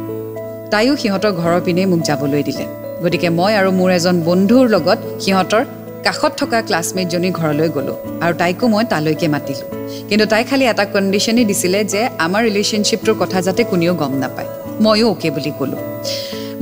তাইও 0.72 0.94
সিহঁতৰ 1.02 1.32
ঘৰৰ 1.40 1.60
পিনে 1.66 1.86
মোক 1.86 2.00
যাবলৈ 2.08 2.42
দিলে। 2.42 2.64
গতিকে 3.02 3.28
মই 3.30 3.52
আৰু 3.60 3.70
মোৰ 3.78 3.90
এজন 3.98 4.16
বন্ধুৰ 4.28 4.64
লগত 4.74 4.98
সিহঁতৰ 5.24 5.62
কাষত 6.04 6.32
থকা 6.40 6.58
ক্লাছমেটজনীৰ 6.68 7.32
ঘৰলৈ 7.40 7.68
গ'লোঁ 7.76 7.96
আৰু 8.24 8.34
তাইকো 8.38 8.64
মই 8.68 8.84
তালৈকে 8.92 9.28
মাতিলোঁ। 9.34 9.68
কিন্তু 10.08 10.24
তাই 10.26 10.44
খালি 10.44 10.64
এটা 10.72 10.84
কণ্ডিশ্যনেই 10.94 11.44
দিছিলে 11.44 11.84
যে 11.92 12.00
আমাৰ 12.18 12.40
ৰিলেশ্যনশ্বিপটোৰ 12.48 13.16
কথা 13.22 13.38
যাতে 13.46 13.62
কোনেও 13.64 13.94
গম 13.94 14.12
নাপায়। 14.22 14.48
ময়ো 14.84 15.06
অ'কে 15.10 15.28
বুলি 15.36 15.52
ক'লোঁ। 15.58 15.80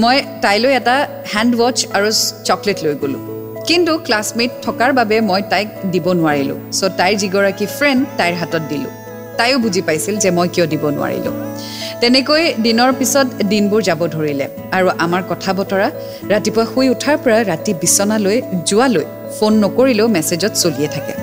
মই 0.03 0.17
তাইলৈ 0.43 0.71
এটা 0.81 0.97
হেণ্ড 1.35 1.53
ৱাটছ 1.61 1.79
আৰু 1.97 2.09
চকলেট 2.45 2.79
লৈ 2.85 2.95
গ'লোঁ। 3.03 3.36
কিন্তু 3.69 3.93
ক্লাছমেট 4.07 4.51
থকাৰ 4.67 4.91
বাবে 4.99 5.17
মই 5.31 5.43
তাইক 5.53 5.69
দিব 5.93 6.07
নোৱাৰিলোঁ। 6.21 6.59
চ' 6.79 6.91
তাইৰ 6.99 7.15
যিগৰাকী 7.23 7.67
ফ্ৰেণ্ড 7.77 8.01
তাইৰ 8.19 8.35
হাতত 8.41 8.63
দিলোঁ। 8.73 8.93
তাইও 9.39 9.57
বুজি 9.65 9.83
পাইছিল 9.89 10.15
যে 10.25 10.31
মই 10.37 10.49
কিয় 10.55 10.67
দিব 10.73 10.85
নোৱাৰিলোঁ। 10.97 11.35
তেনেকৈ 12.01 12.43
দিনৰ 12.67 12.91
পিছত 12.99 13.27
দিনবোৰ 13.53 13.81
যাব 13.89 14.01
ধৰিলে 14.15 14.47
আৰু 14.77 14.87
আমাৰ 15.05 15.23
কথা 15.31 15.51
বতৰা 15.59 15.89
ৰাতিপুৱা 16.33 16.65
শুই 16.73 16.89
উঠাৰ 16.95 17.17
পৰা 17.25 17.39
ৰাতি 17.51 17.73
বিচনালৈ 17.83 18.39
যোৱালৈ 18.71 19.05
ফোন 19.37 19.53
নকৰিলেও 19.65 20.09
মেছেজত 20.17 20.53
চলিয়ে 20.63 20.89
থাকে। 20.95 21.15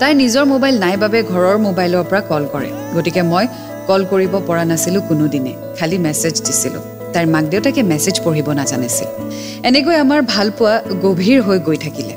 তাই 0.00 0.12
নিজৰ 0.22 0.44
মোবাইল 0.52 0.74
নাই 0.84 0.94
বাবে 1.04 1.18
ঘৰৰ 1.32 1.56
মোবাইলৰ 1.66 2.04
পৰা 2.10 2.20
কল 2.30 2.44
কৰে। 2.52 2.70
গতিকে 2.94 3.22
মই 3.32 3.44
কল 3.88 4.02
কৰিব 4.12 4.32
পৰা 4.48 4.64
নাছিলোঁ 4.70 5.02
কোনোদিনে। 5.08 5.52
খালি 5.78 5.96
মেছেজ 6.06 6.34
দিছিলোঁ। 6.46 6.97
তাইৰ 7.18 7.30
মাক 7.34 7.44
দেউতাকে 7.52 7.82
মেছেজ 7.92 8.16
পঢ়িব 8.24 8.48
নাজানিছিল। 8.60 9.08
এনেকৈ 9.68 9.96
আমাৰ 10.04 10.20
ভালপোৱা 10.34 10.74
গভীৰ 11.04 11.38
হৈ 11.46 11.58
গৈ 11.68 11.78
থাকিলে। 11.84 12.14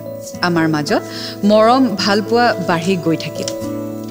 আমাৰ 0.48 0.65
মাজত 0.75 1.01
মৰম 1.50 1.84
ভালপোৱা 2.03 2.46
বাঢ়ি 2.70 2.96
গৈ 3.05 3.17
থাকিল। 3.25 3.50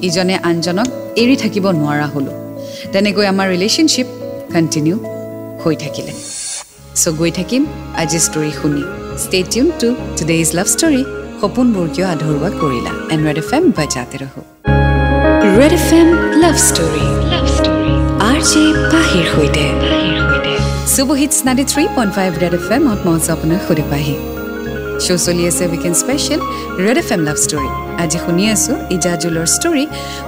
ইজনে 0.07 0.35
আনজনক 0.49 0.87
এৰি 1.21 1.35
থাকিব 1.43 1.65
নোৱাৰা 1.79 2.07
হ'লোঁ। 2.13 2.35
তেনেকৈ 2.93 3.25
আমাৰ 3.33 3.47
ৰিলেশ্যনশ্বিপ 3.53 4.07
কণ্টিনিউ 4.53 4.95
হৈ 5.63 5.75
থাকিলে। 5.83 6.13
চ' 7.01 7.13
গৈ 7.19 7.31
থাকিম 7.39 7.61
আজি 8.01 8.19
ষ্টৰী 8.27 8.51
শুনি। 8.59 8.83
Stay 9.23 9.39
tune 9.51 9.67
to 9.81 9.87
today 10.17 10.35
is 10.43 10.49
love 10.57 10.67
story 10.75 11.01
সপোনবোৰ 11.41 11.87
কিয় 11.93 12.07
আধৰুৱা 12.13 12.49
কৰিলা? 12.61 12.91
এণ্ড 13.13 13.21
ৰেড 13.27 13.37
এফ 13.43 13.49
এম 13.57 13.63
বাজাতে 13.77 14.15
ৰহো 14.23 14.41
Red 15.59 15.73
F 15.79 15.87
M 15.99 16.07
love 16.43 16.55
story 16.67 17.05
love 17.33 17.45
story 17.57 17.93
RJ 18.29 18.39
J 18.49 18.63
পাহিৰ 18.93 19.25
সৈতে। 19.33 19.65
শ্ব' 25.05 25.19
চলি 25.25 25.43
আছে 25.47 25.63
weekend 25.67 25.95
special 25.95 26.39
Red 26.85 26.97
F 26.97 27.09
M 27.11 27.21
love 27.27 27.37
story 27.45 27.69
আজি 28.03 28.17
শুনি 28.25 28.43
আছোঁ 28.53 28.75
ইজাজুলৰ 28.95 29.47
ষ্টৰী 29.55 29.83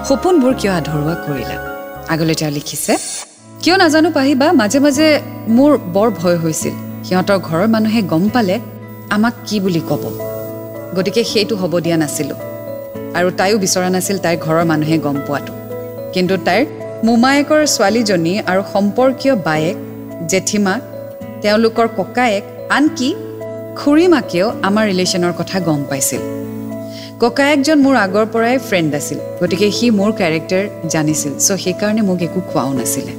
সপোনবোৰ 0.08 0.54
কিয় 0.60 0.74
আধৰুৱা 0.80 1.16
কৰিলা 1.26 1.58
আগলৈ 2.14 2.36
তেওঁ 2.40 2.52
লিখিছে 2.52 2.94
কিয় 3.64 3.76
নাজানো 3.78 4.10
পাহিবা 4.12 4.48
মাজে 4.62 4.80
মাজে 4.80 5.08
মোৰ 5.58 5.72
বৰ 5.96 6.10
ভয় 6.20 6.38
হৈছিল 6.44 6.76
সিহঁতৰ 7.06 7.40
ঘৰৰ 7.48 7.68
মানুহে 7.76 8.02
গম 8.12 8.24
পালে 8.30 8.56
আমাক 9.10 9.34
কি 9.48 9.58
বুলি 9.60 9.82
ক'ব 9.90 10.04
গতিকে 10.96 11.22
সেইটো 11.24 11.54
হ'ব 11.62 11.74
দিয়া 11.86 11.98
নাছিলোঁ 11.98 12.40
আৰু 13.18 13.28
তাইও 13.40 13.56
বিচৰা 13.64 13.90
নাছিল 13.96 14.18
তাইৰ 14.26 14.38
ঘৰৰ 14.46 14.66
মানুহে 14.72 14.98
গম 15.06 15.18
পোৱাটো 15.28 15.54
কিন্তু 16.14 16.34
তাইৰ 16.48 16.64
মোমায়েকৰ 17.08 17.62
ছোৱালীজনী 17.76 18.34
আৰু 18.52 18.62
সম্পৰ্কীয় 18.74 19.36
বায়েক 19.50 19.78
জেঠীমা 20.32 20.74
তেওঁলোকৰ 21.44 21.88
ককায়েক 21.98 22.44
আনকি 22.78 23.10
খুৰীমাকেও 23.80 24.48
আমাৰ 24.68 24.84
ৰিলেশ্যনৰ 24.92 25.34
কথা 25.40 25.58
গম 25.68 25.82
পাইছিল। 25.90 26.22
ককায়েকজন 27.24 27.78
মোৰ 27.86 27.96
আগৰ 28.06 28.26
পৰাই 28.34 28.58
ফ্ৰেণ্ড 28.68 28.92
আছিল 29.00 29.20
গতিকে 29.42 29.68
সি 29.78 29.86
মোৰ 30.00 30.12
কেৰেক্টাৰ 30.20 30.64
জানিছিল 30.94 31.32
চ' 31.46 31.60
সেইকাৰণে 31.64 32.02
মোক 32.10 32.20
একো 32.28 32.40
কোৱাও 32.52 32.72
নাছিলে। 32.80 33.14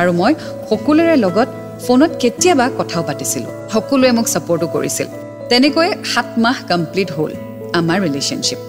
আৰু 0.00 0.10
মই 0.20 0.32
সকলোৰে 0.70 1.16
লগত 1.24 1.48
ফোনত 1.84 2.12
কেতিয়াবা 2.22 2.66
কথাও 2.78 3.02
পাতিছিলোঁ 3.08 3.52
সকলোৱে 3.74 4.10
মোক 4.16 4.26
ছাপৰ্টো 4.32 4.66
কৰিছিল। 4.74 5.08
তেনেকৈ 5.50 5.88
সাত 6.12 6.28
মাহ 6.44 6.56
কমপ্লিট 6.70 7.08
হ'ল 7.16 7.32
আমাৰ 7.78 7.98
ৰিলেশ্যনশ্বিপ 8.06 8.60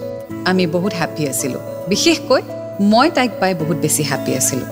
আমি 0.49 0.63
বহুত 0.75 0.93
হেপ্পী 0.99 1.23
আছিলোঁ 1.31 1.61
বিশেষকৈ 1.91 2.41
মই 2.91 3.07
তাইক 3.15 3.31
পাই 3.41 3.51
বহুত 3.61 3.77
বেছি 3.83 4.01
হেপ্পী 4.09 4.31
আছিলোঁ। 4.39 4.67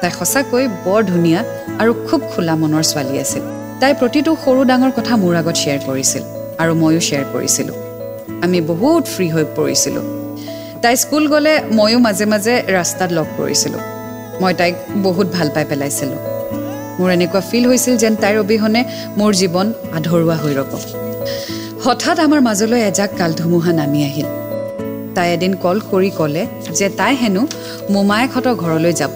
তাই 0.00 0.10
সঁচাকৈ 0.18 0.64
বৰ 0.84 1.00
ধুনীয়া 1.12 1.40
আৰু 1.82 1.92
খুব 2.08 2.20
খোলা 2.32 2.54
মনৰ 2.62 2.82
ছোৱালী 2.90 3.14
আছিল। 3.24 3.44
তাই 3.80 3.92
প্ৰতিটো 4.00 4.30
সৰু 4.44 4.60
ডাঙৰ 4.70 4.92
কথা 4.98 5.14
মোৰ 5.22 5.34
আগত 5.40 5.56
শ্বেয়াৰ 5.62 5.80
কৰিছিল 5.88 6.22
আৰু 6.62 6.72
ময়ো 6.82 7.00
শ্বেয়াৰ 7.08 7.26
কৰিছিলোঁ। 7.34 7.76
আমি 8.44 8.58
বহুত 8.72 9.02
ফ্ৰী 9.14 9.26
হৈ 9.34 9.44
পৰিছিলোঁ। 9.58 10.04
তাই 10.82 10.94
স্কুল 11.02 11.24
গ'লে 11.32 11.54
ময়ো 11.78 11.98
মাজে 12.06 12.24
মাজে 12.32 12.54
ৰাস্তাত 12.76 13.10
লগ 13.18 13.26
কৰিছিলোঁ। 13.38 13.82
মই 14.40 14.52
তাইক 14.60 14.74
বহুত 15.06 15.26
ভাল 15.36 15.48
পাই 15.54 15.64
পেলাইছিলোঁ। 15.70 16.20
মোৰ 16.98 17.08
এনেকুৱা 17.16 17.40
ফিল 17.50 17.64
হৈছিল 17.70 17.94
যেন 18.02 18.14
তাইৰ 18.22 18.36
অবিহনে 18.44 18.82
মোৰ 19.18 19.30
জীৱন 19.40 19.66
আধৰুৱা 19.98 20.36
হৈ 20.42 20.52
ৰ'ব। 20.58 20.72
হঠাৎ 21.84 22.16
আমাৰ 22.26 22.40
মাজলৈ 22.48 22.80
এজাক 22.90 23.10
কাল 23.18 23.30
ধুমুহা 23.40 23.72
নামি 23.80 24.00
আহিল। 24.08 24.28
তাই 25.14 25.28
এদিন 25.36 25.52
কল 25.64 25.78
কৰি 25.92 26.10
ক'লে 26.18 26.42
যে 26.78 26.86
তাই 27.00 27.12
হেনো 27.22 27.42
মোমায়েকহঁতৰ 27.94 28.54
ঘৰলৈ 28.62 28.92
যাব 29.00 29.14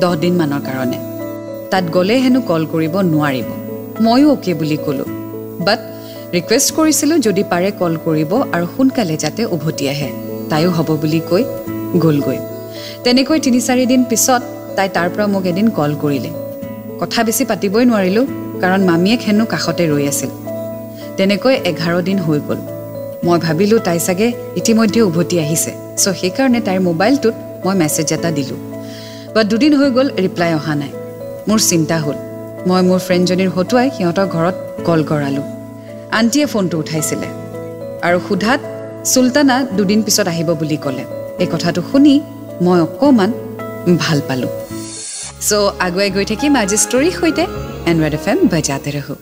দহ 0.00 0.12
দিনমানৰ 0.22 0.62
কাৰণে। 0.68 0.98
তাত 1.70 1.84
গ'লে 1.94 2.16
হেনো 2.24 2.40
কল 2.40 2.62
কৰিব 2.72 2.94
নোৱাৰিব। 3.12 3.48
ময়ো 4.04 4.28
অ'কে 4.32 4.52
বুলি 4.54 4.76
ক'লোঁ। 4.86 5.08
বাট 5.66 5.80
ৰিকুৱেষ্ট 6.34 6.68
কৰিছিলোঁ 6.76 7.18
যদি 7.18 7.42
পাৰে 7.52 7.70
কল 7.80 7.94
কৰিব 8.06 8.32
আৰু 8.54 8.66
সোনকালে 8.76 9.16
যাতে 9.16 9.42
উভতি 9.54 9.84
আহে। 9.88 10.10
তাইও 10.50 10.70
হ'ব 10.70 10.88
বুলি 11.02 11.20
কৈ 11.30 11.42
গ'লগৈ। 12.02 12.38
তেনেকৈ 13.04 13.38
তিনি 13.40 13.60
চাৰিদিন 13.60 14.00
পিছত 14.10 14.42
তাই 14.76 14.88
তাৰ 14.96 15.08
পৰা 15.12 15.26
মোক 15.26 15.44
এদিন 15.46 15.66
কল 15.68 15.92
কৰিলে। 16.02 16.30
কথা 17.00 17.20
বেছি 17.26 17.44
পাতিবই 17.44 17.84
নোৱাৰিলোঁ 17.90 18.26
কাৰণ 18.62 18.80
মামীয়েক 18.90 19.20
হেনো 19.28 19.44
কাষতে 19.46 19.84
ৰৈ 19.92 20.04
আছিল। 20.12 20.30
তেনেকৈ 21.16 21.54
এঘাৰ 21.70 22.02
দিন 22.02 22.18
হৈ 22.18 22.38
গ'ল। 22.48 22.60
মই 23.24 23.38
ভাবিলোঁ 23.46 23.78
তাই 23.78 23.98
চাগে 23.98 24.28
ইতিমধ্যে 24.56 25.00
উভতি 25.02 25.36
আহিছে। 25.44 25.70
চ' 26.02 26.14
সেইকাৰণে 26.20 26.60
তাইৰ 26.66 26.80
মোবাইলটোত 26.80 27.34
মই 27.64 27.74
মেছেজ 27.82 28.12
এটা 28.12 28.30
দিলোঁ। 28.30 28.58
বাট 29.34 29.44
দুদিন 29.50 29.72
হৈ 29.78 29.88
গ'ল 29.96 30.08
ৰিপ্লাই 30.24 30.52
অহা 30.54 30.74
নাই। 30.74 30.92
মোৰ 31.48 31.60
চিন্তা 31.70 31.96
হ'ল। 32.04 32.18
মই 32.68 32.80
মোৰ 32.88 33.00
ফ্ৰেণ্ডজনীৰ 33.06 33.50
হতুৱাই 33.56 33.88
সিহঁতৰ 33.96 34.26
ঘৰত 34.34 34.56
কল 34.86 35.00
কৰালোঁ। 35.10 35.46
আণ্টিয়ে 36.18 36.46
ফোনটো 36.52 36.76
উঠাইছিলে। 36.82 37.28
আৰু 38.06 38.18
সোধাত 38.28 38.60
চুলতানা 39.12 39.56
দুদিন 39.76 40.00
পিছত 40.06 40.26
আহিব 40.32 40.48
বুলি 40.60 40.78
ক'লে। 40.84 41.04
এই 41.42 41.48
কথাটো 41.52 41.80
শুনি 41.90 42.14
মই 42.64 42.78
অকণমান 42.86 43.30
ভাল 44.02 44.18
পালোঁ। 44.28 44.52
চ' 45.48 45.52
আগুৱাই 45.86 46.10
গৈ 46.16 46.24
থাকিম 46.30 46.52
আজি 46.62 46.76
ষ্টৰীৰ 46.84 47.14
সৈতে। 47.20 47.44
এণ্ড 47.88 47.98
ৰেড 48.04 48.14
এফ 48.18 48.26
এম 48.32 48.38
বজাতে 48.52 48.90
ৰহো। 48.96 49.14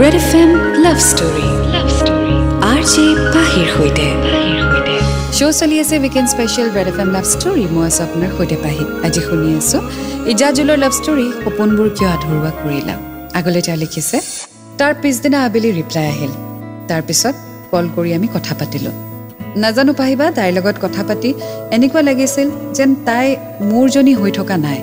Red 0.00 0.14
F 0.22 0.30
M 0.40 0.50
love 0.84 0.98
story 1.10 1.46
love 1.74 1.88
story 1.98 2.34
RJ 2.70 2.80
J 2.92 3.04
পাহিৰ 3.34 3.68
সৈতে। 3.76 4.35
শ্ব' 5.38 5.56
চলি 5.60 5.76
আছে 5.82 5.94
weekend 6.04 6.28
special 6.34 6.68
Red 6.76 6.88
F 6.92 6.98
M 7.04 7.10
love 7.16 7.24
story 7.34 7.64
মই 7.74 7.84
আছোঁ 7.88 8.02
আপোনাৰ 8.06 8.30
সৈতে 8.36 8.56
পাহি। 8.64 8.84
আজি 9.06 9.20
শুনি 9.26 9.48
আছোঁ 9.60 9.80
ইজাজুলৰ 10.32 10.78
লাভ 10.84 10.92
ষ্টৰী 10.98 11.26
সপোনবোৰ 11.44 11.88
কিয় 11.96 12.08
আধৰুৱা 12.16 12.50
কৰিলা? 12.60 12.94
আগলৈ 13.38 13.60
তেওঁ 13.66 13.78
লিখিছে 13.82 14.16
তাৰ 14.78 14.92
পিছদিনা 15.02 15.38
আবেলি 15.46 15.70
ৰিপ্লাই 15.78 16.06
আহিল। 16.14 16.32
তাৰপিছত 16.90 17.34
কল 17.70 17.86
কৰি 17.96 18.10
আমি 18.18 18.28
কথা 18.36 18.52
পাতিলোঁ। 18.60 18.94
নাজানো 19.62 19.92
পাহিবা 20.00 20.26
তাইৰ 20.38 20.52
লগত 20.58 20.76
কথা 20.84 21.02
পাতি 21.08 21.30
এনেকুৱা 21.76 22.02
লাগিছিল 22.08 22.48
যেন 22.76 22.90
তাই 23.08 23.26
মোৰজনী 23.70 24.12
হৈ 24.20 24.30
থকা 24.38 24.56
নাই। 24.66 24.80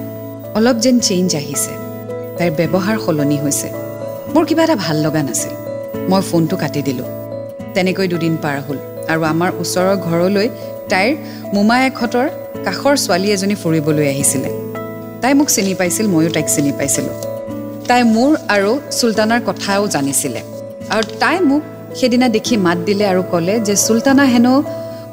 অলপ 0.58 0.78
যেন 0.86 0.96
চেঞ্জ 1.08 1.30
আহিছে। 1.42 1.72
তাইৰ 2.38 2.52
ব্যৱহাৰ 2.60 2.98
সলনি 3.06 3.38
হৈছে। 3.44 3.68
মোৰ 4.34 4.44
কিবা 4.50 4.64
এটা 4.68 4.76
ভাল 4.86 4.98
লগা 5.06 5.22
নাছিল। 5.28 5.54
মই 6.10 6.22
ফোনটো 6.30 6.56
কাটি 6.62 6.82
দিলোঁ। 6.88 7.08
তেনেকৈ 7.76 8.06
দুদিন 8.14 8.36
পাৰ 8.46 8.58
হ'ল। 8.68 8.80
আৰু 9.12 9.22
আমাৰ 9.34 9.50
ওচৰৰ 9.62 9.96
ঘৰলৈ 10.08 10.48
তাইৰ 10.92 11.12
মোমায়েকহঁতৰ 11.56 12.28
কাষৰ 12.66 12.96
ছোৱালী 13.04 13.28
এজনী 13.36 13.56
ফুৰিবলৈ 13.62 14.06
আহিছিলে। 14.14 14.50
তাই 15.22 15.34
মোক 15.40 15.48
চিনি 15.56 15.74
পাইছিল 15.80 16.06
ময়ো 16.14 16.30
তাইক 16.36 16.48
চিনি 16.56 16.72
পাইছিলোঁ। 16.80 17.16
তাই 17.88 18.02
মোৰ 18.16 18.32
আৰু 18.56 18.72
চুলতানাৰ 18.98 19.42
কথাও 19.50 19.88
জানিছিলে। 19.88 20.42
আৰু 20.94 21.04
তাই 21.20 21.38
মোক 21.50 21.62
সেইদিনা 22.00 22.28
দেখি 22.36 22.56
মাত 22.58 22.78
দিলে 22.88 23.06
আৰু 23.12 23.22
ক'লে 23.32 23.56
যে 23.68 23.76
চুলতানা 23.76 24.24
হেনো 24.24 24.54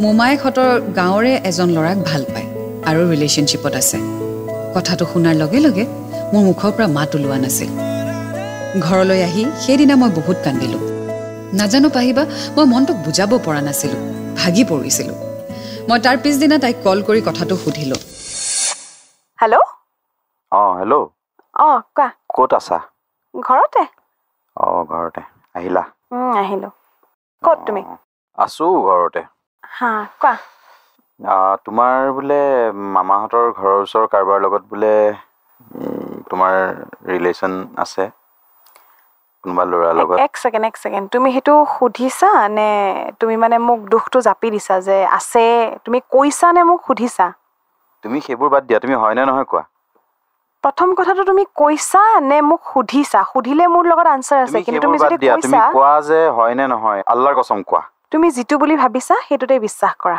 মোমায়েকহঁতৰ 0.01 0.71
গাঁৱৰে 0.99 1.33
এজন 1.49 1.69
ল'ৰাক 1.77 1.99
ভাল 2.09 2.23
পায় 2.33 2.47
আৰু 2.89 3.01
ৰিলেশ্যনশ্বিপত 3.13 3.75
আছে। 3.83 3.99
কথাটো 4.75 5.05
শুনাৰ 5.13 5.35
লগে 5.43 5.61
লগে 5.67 5.85
মোৰ 6.33 6.43
মুখৰ 6.49 6.71
পৰা 6.77 6.87
মাত 6.97 7.11
ওলোৱা 7.17 7.39
নাছিল। 7.45 7.71
ঘৰলৈ 8.81 9.21
আহি 9.29 9.45
সেইদিনা 9.67 9.95
মই 9.97 10.11
বহুত 10.19 10.37
কান্দিলোঁ। 10.45 10.83
নাজানো 11.55 11.89
পাহিবা 11.91 12.23
মই 12.57 12.65
মনটোক 12.65 12.99
বুজাব 13.07 13.33
পৰা 13.45 13.61
নাছিলোঁ 13.61 14.01
ভাগি 14.37 14.63
পৰিছিলোঁ। 14.65 15.17
মই 15.89 15.99
তাৰ 16.01 16.17
পিছদিনা 16.23 16.57
তাইক 16.59 16.77
কল 16.83 16.99
কৰি 17.07 17.21
কথাটো 17.25 17.55
সুধিলোঁ। 17.57 18.01
হেল্ল' 19.39 19.67
অঁ 20.53 20.71
হেল্ল' 20.79 21.07
অঁ 21.57 21.79
কোৱা। 21.97 22.09
ক'ত 22.35 22.53
আছা? 22.55 22.79
ঘৰতে। 23.35 23.83
অঁ 24.57 24.81
ঘৰতে। 24.91 25.23
আহিলা? 25.55 25.83
আহিলো। 26.35 26.71
ক'ত 27.43 27.59
তুমি? 27.67 27.83
আছো 28.39 28.67
ঘৰতে। 28.87 29.23
হা 29.73 29.91
কোৱা। 30.21 30.35
তোমাৰ 31.65 32.09
বোলে 32.15 32.39
মামাহঁতৰ 32.93 33.47
ঘৰৰ 33.55 33.77
ওচৰৰ 33.81 34.07
কাৰোবাৰ 34.11 34.43
লগত 34.43 34.71
বোলে 34.71 34.93
তোমাৰ 36.31 36.55
ৰিলেশ্যন 37.07 37.53
আছে? 37.79 38.09
কোনোবা 39.45 39.65
ল'ৰাৰ 39.67 39.95
লগত? 39.97 40.19
এক 40.25 40.33
ছেকেণ্ড 40.43 40.65
এক 40.67 40.77
ছেকেণ্ড। 40.83 41.07
তুমি 41.11 41.29
সেইটো 41.33 41.55
সুধিছা 41.75 42.31
নে 42.51 42.71
তুমি 43.21 43.35
মানে 43.37 43.57
মোক 43.67 43.81
দুখটো 43.91 44.19
জাপি 44.27 44.49
দিছা 44.51 44.75
যে 44.87 44.97
আছে 45.19 45.45
তুমি 45.85 45.99
কৈছা 46.11 46.47
নে 46.53 46.63
মোক 46.65 46.81
সুধিছা? 46.87 47.27
তুমি 48.05 48.19
সেইবোৰ 48.25 48.51
বাদ 48.51 48.67
দিয়া 48.67 48.81
তুমি 48.81 48.99
হয়নে 48.99 49.27
নহয় 49.27 49.47
কোৱা? 49.47 49.63
প্ৰথম 50.65 50.91
কথাটো 50.95 51.23
তুমি 51.25 51.45
কৈছা 51.55 52.03
নে 52.25 52.39
মোক 52.45 52.69
সুধিছা? 52.69 53.23
সুধিলে 53.31 53.67
মোৰ 53.69 53.89
লগত 53.89 54.13
আনচাৰ 54.13 54.45
আছে 54.45 54.63
কিন্তু 54.65 54.85
তুমি 54.87 55.03
যদি 55.05 55.17
দিয়া 55.19 55.35
তুমি 55.37 55.57
কৈছা 55.57 55.65
কোৱা 55.71 55.93
যে 56.07 56.21
হয়নে 56.37 56.65
নহয় 56.69 57.07
আল্লাৰ 57.13 57.35
কচম 57.37 57.67
কোৱা। 57.67 57.83
তুমি 58.13 58.27
যিটো 58.37 58.55
বুলি 58.59 58.75
ভাবিছা 58.77 59.15
সেইটোতে 59.25 59.57
বিশ্বাস 59.61 59.93
কৰা। 59.99 60.19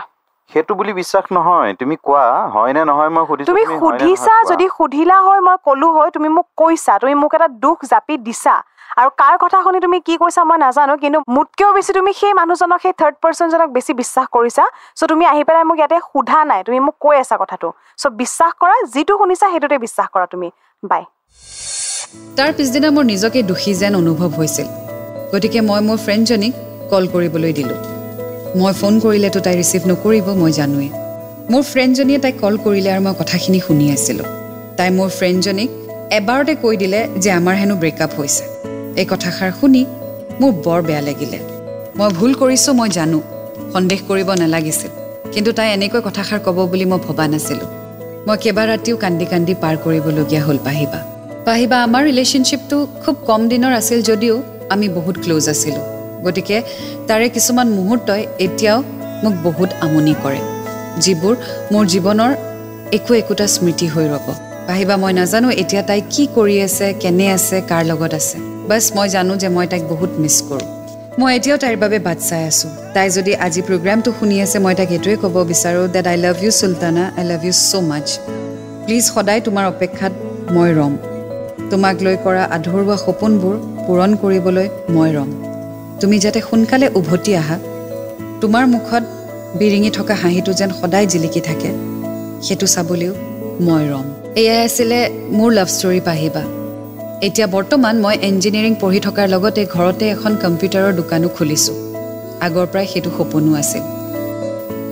সেইটো 0.51 0.71
বুলি 0.79 0.91
বিশ্বাস 1.01 1.25
নহয়। 1.37 1.71
তুমি 1.81 1.95
কোৱা 2.07 2.25
হয়নে 2.55 2.81
নহয় 2.89 3.11
মই 3.15 3.23
সুধিছো 3.29 3.49
তুমি 3.51 3.63
সুধিছা। 3.81 4.35
যদি 4.51 4.65
সুধিলা 4.77 5.17
হয় 5.27 5.41
মই 5.47 5.57
ক'লো 5.67 5.87
হয় 5.95 6.09
তুমি 6.15 6.29
মোক 6.37 6.47
কৈছা 6.61 6.93
তুমি 7.01 7.13
মোক 7.21 7.31
এটা 7.37 7.47
দুখ 7.63 7.77
জাপি 7.91 8.15
দিছা। 8.27 8.55
আৰু 9.01 9.09
কাৰ 9.21 9.35
কথা 9.43 9.57
শুনি 9.65 9.79
তুমি 9.85 9.97
কি 10.07 10.15
কৈছা 10.21 10.41
মই 10.49 10.57
নাজানো 10.65 10.93
কিন্তু 11.03 11.19
মোতকেও 11.35 11.69
বেছি 11.75 11.91
তুমি 11.97 12.11
সেই 12.21 12.33
মানুহজনক 12.39 12.79
সেই 12.85 12.93
থাৰ্ড 12.99 13.15
পাৰ্চনজনক 13.23 13.69
বেছি 13.75 13.91
বিশ্বাস 14.01 14.25
কৰিছা? 14.35 14.63
চ' 14.97 15.09
তুমি 15.11 15.23
আহি 15.31 15.41
পেলাই 15.47 15.63
মোক 15.69 15.77
ইয়াতে 15.81 15.97
সোধা 16.09 16.39
নাই 16.49 16.59
তুমি 16.67 16.79
মোক 16.87 16.95
কৈ 17.05 17.15
আছা 17.23 17.35
কথাটো। 17.41 17.67
চ' 18.01 18.13
বিশ্বাস 18.21 18.51
কৰা 18.61 18.75
যিটো 18.93 19.13
শুনিছা 19.21 19.45
সেইটোতে 19.53 19.77
বিশ্বাস 19.85 20.07
কৰা 20.13 20.25
তুমি। 20.33 20.49
বাই 20.83 21.03
তাৰ 22.37 22.51
পিছদিনা 22.57 22.89
মোৰ 22.95 23.05
নিজকে 23.13 23.39
দোষী 23.49 23.71
যেন 23.81 23.93
অনুভৱ 24.01 24.29
হৈছিল। 24.37 24.67
গতিকে 25.33 25.59
মই 25.69 25.81
মোৰ 25.87 25.97
ফ্ৰেণ্ডজনীক 26.05 26.53
কল 26.91 27.03
কৰিবলৈ 27.13 27.51
দিলোঁ। 27.59 27.79
মই 28.59 28.73
ফোন 28.79 28.93
কৰিলেতো 28.99 29.39
তাই 29.45 29.55
ৰিচিভ 29.59 29.81
নকৰিব 29.91 30.27
মই 30.41 30.51
জানোৱেই। 30.59 30.89
মোৰ 31.51 31.61
ফ্ৰেণ্ডজনীয়ে 31.71 32.19
তাইক 32.23 32.35
কল 32.43 32.55
কৰিলে 32.65 32.89
আৰু 32.93 33.01
মই 33.01 33.13
কথাখিনি 33.19 33.59
শুনি 33.67 33.85
আছিলোঁ। 33.95 34.27
তাই 34.77 34.89
মোৰ 34.97 35.09
ফ্ৰেণ্ডজনীক 35.17 35.69
এবাৰতে 36.17 36.53
কৈ 36.63 36.75
দিলে 36.77 36.99
যে 37.23 37.29
আমাৰ 37.39 37.55
হেনো 37.61 37.75
ব্ৰেকআপ 37.81 38.11
হৈছে। 38.19 38.43
এই 39.01 39.05
কথাষাৰ 39.11 39.51
শুনি 39.59 39.81
মোৰ 40.39 40.51
বৰ 40.65 40.79
বেয়া 40.87 41.01
লাগিলে। 41.01 41.39
মই 41.97 42.09
ভুল 42.17 42.31
কৰিছোঁ 42.41 42.73
মই 42.79 42.89
জানো। 42.97 43.19
সন্দেহ 43.73 43.99
কৰিব 44.09 44.29
নালাগিছিল। 44.41 44.91
কিন্তু 45.33 45.51
তাই 45.57 45.67
এনেকৈ 45.75 46.01
কথাষাৰ 46.07 46.39
ক'ব 46.45 46.57
বুলি 46.71 46.85
মই 46.85 46.99
ভবা 47.07 47.25
নাছিলোঁ। 47.27 47.69
মই 48.27 48.37
কেইবা 48.43 48.63
ৰাতিও 48.71 48.95
কান্দি 48.97 49.25
কান্দি 49.31 49.53
পাৰ 49.63 49.75
কৰিবলগীয়া 49.85 50.41
হ'ল 50.47 50.57
পাহিবা। 50.67 50.99
পাহিবা 51.47 51.77
আমাৰ 51.87 52.01
ৰিলেশ্যনশ্বিপটো 52.09 52.77
খুব 53.03 53.15
কম 53.29 53.41
দিনৰ 53.51 53.73
আছিল 53.79 53.99
যদিও 54.01 54.35
আমি 54.69 54.87
বহুত 54.97 55.15
ক্ল'জ 55.23 55.45
আছিলোঁ। 55.55 55.90
গতিকে 56.25 56.57
তাৰে 57.07 57.25
কিছুমান 57.35 57.67
মুহূৰ্তই 57.77 58.23
এতিয়াও 58.45 58.79
মোক 59.23 59.33
বহুত 59.47 59.69
আমনি 59.85 60.13
কৰে 60.23 60.41
যিবোৰ 61.03 61.33
মোৰ 61.73 61.83
জীৱনৰ 61.93 62.31
একো 62.97 63.11
একোটা 63.21 63.45
স্মৃতি 63.55 63.87
হৈ 63.93 64.05
ৰ'ব। 64.13 64.27
পাহিবা 64.67 64.95
মই 65.03 65.13
নাজানো 65.19 65.49
এতিয়া 65.61 65.81
তাই 65.89 66.01
কি 66.13 66.23
কৰি 66.37 66.55
আছে 66.67 66.87
কেনে 67.01 67.27
আছে 67.37 67.57
কাৰ 67.69 67.83
লগত 67.91 68.13
আছে। 68.19 68.37
বাছ 68.69 68.85
মই 68.95 69.07
জানো 69.15 69.33
যে 69.41 69.47
মই 69.55 69.65
তাইক 69.71 69.83
বহুত 69.91 70.11
মিছ 70.21 70.37
কৰোঁ। 70.49 70.67
মই 71.19 71.31
এতিয়াও 71.37 71.57
তাইৰ 71.63 71.77
বাবে 71.83 71.97
বাট 72.07 72.19
চাই 72.29 72.43
আছোঁ। 72.51 72.71
তাই 72.95 73.07
যদি 73.17 73.31
আজি 73.45 73.61
প্ৰগ্ৰামটো 73.67 74.09
শুনি 74.19 74.35
আছে 74.45 74.57
মই 74.65 74.73
তাইক 74.79 74.91
এইটোৱে 74.95 75.15
ক'ব 75.23 75.35
বিচাৰোঁ 75.51 75.85
that 75.95 76.05
I 76.11 76.17
love 76.25 76.37
you 76.43 76.51
Sultana 76.61 77.03
I 77.19 77.25
love 77.31 77.41
you 77.47 77.53
so' 77.67 77.73
much 77.89 78.07
please 78.85 79.03
সদায় 79.13 79.41
তোমাৰ 79.47 79.65
অপেক্ষাত 79.73 80.13
মই 80.55 80.69
ৰম। 80.79 80.93
তোমাক 81.71 81.95
লৈ 82.05 82.15
কৰা 82.25 82.43
আধৰুৱা 82.55 82.95
সপোনবোৰ 83.05 83.55
পূৰণ 83.85 84.11
কৰিবলৈ 84.21 84.67
মই 84.95 85.09
ৰম। 85.17 85.29
তুমি 86.01 86.17
যাতে 86.19 86.39
সোনকালে 86.49 86.87
উভতি 86.99 87.31
আহা। 87.35 87.57
তোমাৰ 88.41 88.63
মুখত 88.67 89.03
বিৰিঙি 89.59 89.89
থকা 89.97 90.15
হাঁহিটো 90.21 90.51
যেন 90.53 90.69
সদায় 90.79 91.07
জিলিকি 91.07 91.41
থাকে 91.49 91.69
সেইটো 92.45 92.67
চাবলৈও 92.67 93.13
মই 93.65 93.83
ৰম। 93.91 94.05
এয়াই 94.41 94.65
আছিলে 94.65 94.99
মোৰ 95.37 95.49
লাভ 95.53 95.67
ষ্টৰী 95.67 95.99
পাহিবা। 96.09 96.43
এতিয়া 97.27 97.47
বৰ্তমান 97.47 97.95
মই 98.01 98.15
ইঞ্জিনিয়াৰিং 98.29 98.73
পঢ়ি 98.81 98.99
থকাৰ 98.99 99.27
লগতে 99.29 99.61
ঘৰতে 99.75 100.05
এখন 100.09 100.31
কম্পিউটাৰৰ 100.43 100.93
দোকানো 100.95 101.27
খুলিছোঁ। 101.29 101.77
আগৰ 102.45 102.65
পৰাই 102.71 102.87
সেইটো 102.93 103.09
সপোনো 103.17 103.51
আছিল। 103.61 103.83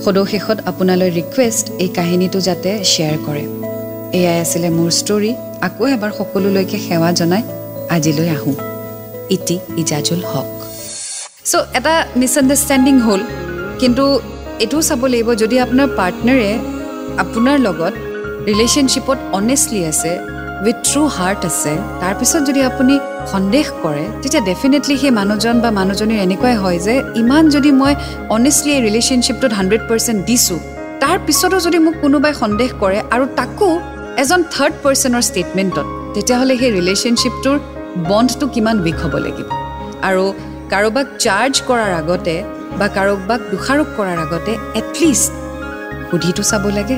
সদৌ 0.03 0.23
শেষত 0.25 0.57
আপোনালৈ 0.65 1.09
ৰিকুৱেষ্ট 1.19 1.65
এই 1.83 1.89
কাহিনীটো 1.97 2.39
যাতে 2.39 2.69
শ্বেয়াৰ 2.91 3.17
কৰে। 3.25 3.43
এয়াই 4.19 4.37
আছিলে 4.41 4.69
মোৰ 4.77 4.89
ষ্টৰী 4.99 5.31
আকৌ 5.67 5.83
এবাৰ 5.95 6.11
সকলোলৈকে 6.17 6.77
সেৱা 6.87 7.09
জনাই 7.19 7.43
আজিলৈ 7.95 8.29
আহোঁ। 8.37 8.55
ইটি 9.35 9.55
ইজাজুল 9.77 10.23
হক। 10.31 10.58
চ' 11.49 11.65
এটা 11.79 11.93
মিছআণ্ডাৰষ্টেণ্ডিং 12.19 12.95
হ'ল 13.05 13.21
কিন্তু 13.81 14.03
এইটোও 14.63 14.81
চাব 14.89 15.01
লাগিব 15.13 15.29
যদি 15.43 15.55
আপোনাৰ 15.65 15.87
পাৰ্টনাৰে 15.99 16.49
আপোনাৰ 17.23 17.57
লগত 17.67 17.93
ৰিলেশ্যনশ্বিপত 18.49 19.17
অনেষ্টলি 19.39 19.81
আছে 19.91 20.11
উইথ 20.65 20.77
ট্ৰু 20.87 21.01
হাৰ্ট 21.17 21.41
আছে 21.49 21.73
তাৰপিছত 22.01 22.41
যদি 22.49 22.61
আপুনি 22.69 22.93
সন্দেহ 23.33 23.65
কৰে 23.83 24.03
তেতিয়া 24.21 24.43
ডেফিনেটলি 24.49 24.95
সেই 25.01 25.13
মানুহজন 25.19 25.55
বা 25.63 25.69
মানুহজনীৰ 25.79 26.19
এনেকুৱাই 26.25 26.55
হয় 26.63 26.79
যে 26.87 26.93
ইমান 27.21 27.43
যদি 27.55 27.69
মই 27.81 27.93
অনেষ্টলি 28.37 28.71
এই 28.77 28.81
ৰিলেশ্যনশ্বিপটোত 28.87 29.51
হাণ্ড্ৰেড 29.59 29.81
পাৰ্চেণ্ট 29.89 30.19
দিছোঁ 30.29 30.59
তাৰপিছতো 31.03 31.57
যদি 31.65 31.77
মোক 31.85 31.95
কোনোবাই 32.03 32.33
সন্দেহ 32.41 32.69
কৰে 32.81 32.99
আৰু 33.13 33.25
তাকো 33.39 33.69
এজন 34.21 34.39
থাৰ্ড 34.53 34.73
পাৰ্চনৰ 34.83 35.23
ষ্টেটমেণ্টত 35.29 35.87
তেতিয়াহ'লে 36.13 36.53
সেই 36.61 36.71
ৰিলেশ্যনশ্বিপটোৰ 36.77 37.57
বণ্ডটো 38.09 38.45
কিমান 38.55 38.75
উইক 38.83 38.97
হ'ব 39.03 39.15
লাগিব? 39.25 39.49
আৰু 40.09 40.25
কাৰোবাক 40.73 41.07
চাৰ্জ 41.23 41.53
কৰাৰ 41.67 41.91
আগতে 42.01 42.35
বা 42.79 42.87
কাৰোবাক 42.97 43.41
দোষাৰোপ 43.51 43.89
কৰাৰ 43.97 44.17
আগতে 44.25 44.53
এটলিষ্ট 44.79 45.31
সুধিটো 46.09 46.43
চাব 46.49 46.65
লাগে। 46.77 46.97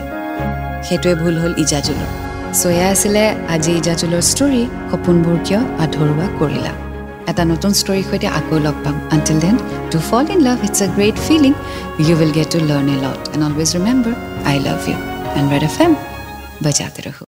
সেইটোৱে 0.88 1.14
ভুল 1.22 1.36
হ'ল 1.42 1.54
ইজাজুলৰ। 1.64 2.10
চ' 2.60 2.66
এয়া 2.76 2.88
আছিলে 2.96 3.24
আজি 3.56 3.72
ইজাজুলৰ 3.82 4.24
ষ্টৰী 4.32 4.64
সপোনবোৰ 4.92 5.38
কিয় 5.48 5.62
আধৰুৱা 5.84 6.28
কৰিলা? 6.40 6.74
এটা 7.32 7.44
নতুন 7.54 7.72
ষ্টৰীৰ 7.80 8.06
সৈতে 8.10 8.28
আকৌ 8.40 8.58
লগ 8.66 8.76
পাম। 8.84 8.96
Until 9.16 9.38
then 9.46 9.56
to 9.92 9.98
fall 10.10 10.26
in 10.34 10.40
love 10.48 10.58
it's 10.68 10.80
a 10.86 10.88
great 10.98 11.18
feeling 11.28 11.54
you 12.06 12.14
will 12.20 12.32
get 12.38 12.48
to 12.54 12.60
learn 12.70 12.88
a 12.96 12.98
lot 13.06 13.22
and 13.34 13.44
always 13.48 13.70
remember 13.78 14.16
I 14.50 14.56
love 14.68 14.80
you 14.90 14.98
and 15.38 15.48
Red 15.54 15.64
F 15.70 15.76
M 15.86 15.92
বজাতে 16.66 17.02
ৰহো। 17.08 17.24